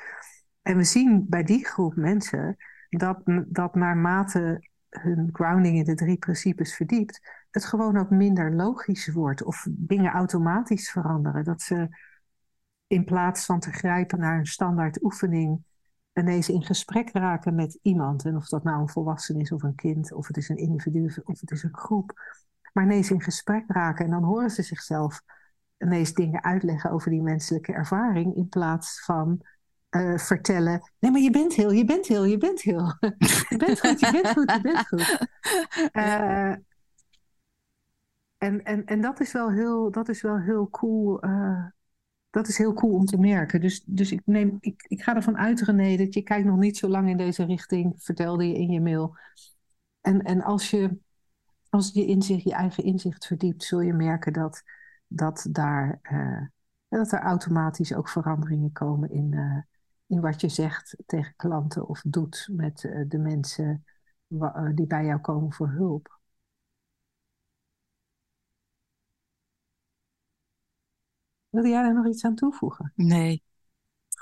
En 0.63 0.77
we 0.77 0.85
zien 0.85 1.27
bij 1.29 1.43
die 1.43 1.67
groep 1.67 1.97
mensen 1.97 2.57
dat, 2.89 3.23
dat 3.47 3.75
naarmate 3.75 4.69
hun 4.89 5.29
grounding 5.33 5.77
in 5.77 5.85
de 5.85 5.95
drie 5.95 6.19
principes 6.19 6.75
verdiept, 6.75 7.21
het 7.51 7.65
gewoon 7.65 7.97
ook 7.97 8.11
minder 8.11 8.55
logisch 8.55 9.09
wordt 9.09 9.43
of 9.43 9.67
dingen 9.71 10.13
automatisch 10.13 10.91
veranderen. 10.91 11.45
Dat 11.45 11.63
ze 11.63 11.89
in 12.87 13.05
plaats 13.05 13.45
van 13.45 13.61
te 13.61 13.73
grijpen 13.73 14.19
naar 14.19 14.39
een 14.39 14.47
standaard 14.47 15.03
oefening 15.03 15.65
ineens 16.13 16.49
in 16.49 16.63
gesprek 16.63 17.11
raken 17.13 17.55
met 17.55 17.79
iemand. 17.83 18.25
En 18.25 18.37
of 18.37 18.49
dat 18.49 18.65
nou 18.65 18.81
een 18.81 18.89
volwassen 18.89 19.41
is 19.41 19.53
of 19.53 19.63
een 19.63 19.75
kind, 19.75 20.13
of 20.13 20.27
het 20.27 20.37
is 20.37 20.49
een 20.49 20.57
individu 20.57 21.05
of 21.25 21.41
het 21.41 21.51
is 21.51 21.63
een 21.63 21.77
groep 21.77 22.13
maar 22.73 22.85
ineens 22.85 23.11
in 23.11 23.21
gesprek 23.21 23.65
raken. 23.67 24.05
En 24.05 24.11
dan 24.11 24.23
horen 24.23 24.51
ze 24.51 24.63
zichzelf 24.63 25.23
ineens 25.79 26.15
dingen 26.15 26.45
uitleggen 26.45 26.91
over 26.91 27.11
die 27.11 27.23
menselijke 27.23 27.73
ervaring. 27.73 28.37
In 28.37 28.49
plaats 28.49 29.05
van 29.05 29.41
uh, 29.91 30.19
vertellen: 30.19 30.91
nee, 30.99 31.11
maar 31.11 31.21
je 31.21 31.31
bent 31.31 31.55
heel, 31.55 31.71
je 31.71 31.85
bent 31.85 32.07
heel, 32.07 32.25
je 32.25 32.39
bent 32.39 32.61
heel. 32.61 32.97
je 33.49 33.55
bent 33.57 33.81
goed, 33.81 34.01
je 34.01 34.11
bent 34.11 34.29
goed, 34.29 34.53
je 34.53 34.61
bent 34.61 34.89
goed. 34.89 35.19
Uh, 35.93 36.55
en, 38.39 38.65
en, 38.65 38.85
en 38.85 39.01
dat 39.01 39.21
is 39.21 39.33
wel 39.33 39.51
heel, 39.51 39.91
dat 39.91 40.09
is 40.09 40.23
wel 40.23 40.39
heel 40.39 40.71
cool. 40.71 41.25
Uh, 41.25 41.67
dat 42.31 42.49
is 42.49 42.59
heel 42.59 42.73
cool 42.73 42.95
om 42.95 43.05
te 43.05 43.19
merken. 43.19 43.61
Dus, 43.61 43.83
dus 43.87 44.13
ik, 44.13 44.23
neem, 44.25 44.57
ik, 44.61 44.85
ik 44.89 45.03
ga 45.03 45.17
ervan 45.17 45.37
uit, 45.37 45.61
René, 45.61 45.97
dat 45.97 46.15
je 46.15 46.23
kijkt 46.23 46.47
nog 46.47 46.59
niet 46.59 46.77
zo 46.77 46.89
lang 46.89 47.09
in 47.09 47.17
deze 47.17 47.45
richting, 47.45 47.95
vertelde 47.97 48.49
je 48.49 48.55
in 48.55 48.71
je 48.71 48.81
mail. 48.81 49.17
En, 50.01 50.23
en 50.23 50.43
als 50.43 50.71
je 50.71 50.99
als 51.73 51.91
je 51.93 52.07
inzicht, 52.07 52.43
je 52.43 52.53
eigen 52.53 52.85
inzicht 52.85 53.27
verdiept, 53.27 53.65
zul 53.65 53.81
je 53.81 53.93
merken 53.93 54.33
dat, 54.33 54.63
dat, 55.07 55.47
daar, 55.51 55.99
uh, 56.13 56.47
dat 56.89 57.13
er 57.13 57.21
automatisch 57.21 57.95
ook 57.95 58.09
veranderingen 58.09 58.73
komen 58.73 59.11
in, 59.11 59.33
uh, 59.33 59.63
in 60.07 60.21
wat 60.21 60.41
je 60.41 60.49
zegt 60.49 60.97
tegen 61.07 61.35
klanten 61.37 61.89
of 61.89 62.03
doet 62.07 62.49
met 62.53 62.83
uh, 62.83 63.05
de 63.09 63.19
mensen 63.19 63.85
die 64.75 64.87
bij 64.87 65.05
jou 65.05 65.21
komen 65.21 65.53
voor 65.53 65.69
hulp. 65.71 66.21
Wil 71.49 71.67
jij 71.67 71.83
daar 71.83 71.95
nog 71.95 72.07
iets 72.07 72.25
aan 72.25 72.35
toevoegen? 72.35 72.93
Nee. 72.95 73.43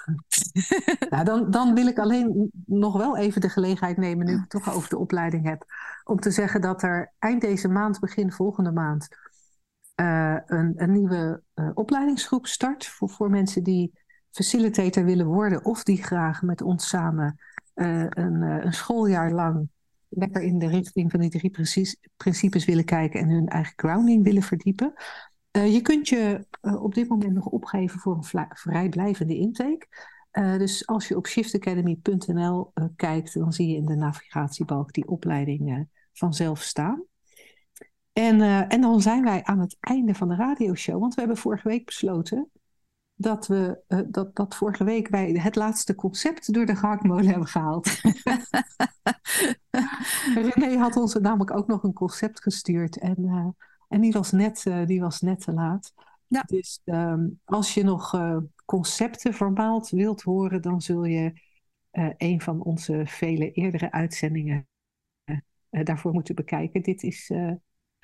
nou, 1.10 1.50
dan, 1.50 1.74
wil 1.74 1.86
ik 1.86 1.98
alleen 1.98 2.50
nog 2.66 2.96
wel 2.96 3.16
even 3.16 3.40
de 3.40 3.48
gelegenheid 3.48 3.96
nemen, 3.96 4.26
nu 4.26 4.32
ik 4.32 4.40
het 4.40 4.50
toch 4.50 4.74
over 4.74 4.88
de 4.88 4.98
opleiding 4.98 5.44
heb, 5.44 5.64
om 6.04 6.20
te 6.20 6.30
zeggen 6.30 6.60
dat 6.60 6.82
er 6.82 7.12
eind 7.18 7.40
deze 7.40 7.68
maand, 7.68 8.00
begin 8.00 8.32
volgende 8.32 8.72
maand, 8.72 9.08
uh, 10.00 10.36
een, 10.46 10.72
een, 10.76 10.92
nieuwe 10.92 11.42
uh, 11.54 11.70
opleidingsgroep 11.74 12.46
start 12.46 12.86
voor, 12.86 13.08
voor 13.08 13.30
mensen 13.30 13.62
die 13.62 13.92
facilitator 14.30 15.04
willen 15.04 15.26
worden 15.26 15.64
of 15.64 15.82
die 15.82 16.02
graag 16.02 16.42
met 16.42 16.62
ons 16.62 16.88
samen 16.88 17.38
uh, 17.74 18.06
een, 18.08 18.42
een, 18.42 18.72
schooljaar 18.72 19.32
lang 19.32 19.68
lekker 20.08 20.42
in 20.42 20.58
de 20.58 20.66
richting 20.68 21.10
van 21.10 21.20
die 21.20 21.30
drie 21.30 21.50
principes 22.16 22.64
willen 22.64 22.84
kijken 22.84 23.20
en 23.20 23.28
hun 23.28 23.48
eigen 23.48 23.72
grounding 23.76 24.24
willen 24.24 24.42
verdiepen. 24.42 24.92
Je 25.50 25.80
kunt 25.82 26.08
je 26.08 26.46
op 26.60 26.94
dit 26.94 27.08
moment 27.08 27.34
nog 27.34 27.46
opgeven 27.46 28.00
voor 28.00 28.16
een 28.16 28.54
vrijblijvende 28.54 29.36
intake. 29.36 29.86
Uh, 30.32 30.58
dus 30.58 30.86
als 30.86 31.08
je 31.08 31.16
op 31.16 31.26
shiftacademy.nl 31.26 32.72
kijkt, 32.96 33.34
dan 33.34 33.52
zie 33.52 33.68
je 33.68 33.76
in 33.76 33.86
de 33.86 33.96
navigatiebalk 33.96 34.92
die 34.92 35.08
opleiding 35.08 35.88
vanzelf 36.12 36.62
staan. 36.62 37.04
En, 38.12 38.40
en 38.68 38.80
dan 38.80 39.00
zijn 39.00 39.24
wij 39.24 39.42
aan 39.44 39.58
het 39.60 39.76
einde 39.80 40.14
van 40.14 40.28
de 40.28 40.34
radioshow, 40.34 41.00
want 41.00 41.14
we 41.14 41.20
hebben 41.20 41.38
vorige 41.38 41.68
week 41.68 41.84
besloten 41.84 42.50
dat 43.14 43.46
we 43.46 43.82
dat, 44.08 44.36
dat 44.36 44.54
vorige 44.54 44.84
week 44.84 45.08
wij 45.08 45.30
het 45.30 45.56
laatste 45.56 45.94
concept 45.94 46.52
door 46.52 46.66
de 46.66 46.76
gehaktmolen 46.76 47.26
hebben 47.26 47.48
gehaald. 47.48 47.86
René 50.54 50.76
had 50.76 50.96
ons 50.96 51.14
namelijk 51.14 51.56
ook 51.56 51.66
nog 51.66 51.82
een 51.82 51.92
concept 51.92 52.42
gestuurd 52.42 52.98
en, 52.98 53.54
en 53.90 54.00
die, 54.00 54.12
was 54.12 54.33
net, 54.33 54.64
uh, 54.68 54.87
die 54.87 55.00
was 55.00 55.20
net 55.20 55.40
te 55.40 55.53
laat. 55.53 55.92
Ja. 56.26 56.42
Dus 56.46 56.81
um, 56.85 57.40
als 57.44 57.74
je 57.74 57.83
nog 57.83 58.14
concepten 58.64 59.35
vermaald 59.35 59.90
wilt 59.90 60.22
horen, 60.22 60.62
dan 60.62 60.81
zul 60.81 61.05
je 61.05 61.33
een 62.16 62.40
van 62.40 62.62
onze 62.62 63.03
vele 63.05 63.50
eerdere 63.50 63.92
uitzendingen 63.92 64.68
daarvoor 65.70 66.12
moeten 66.12 66.35
bekijken. 66.35 66.83
Dit 66.83 67.03
is 67.03 67.31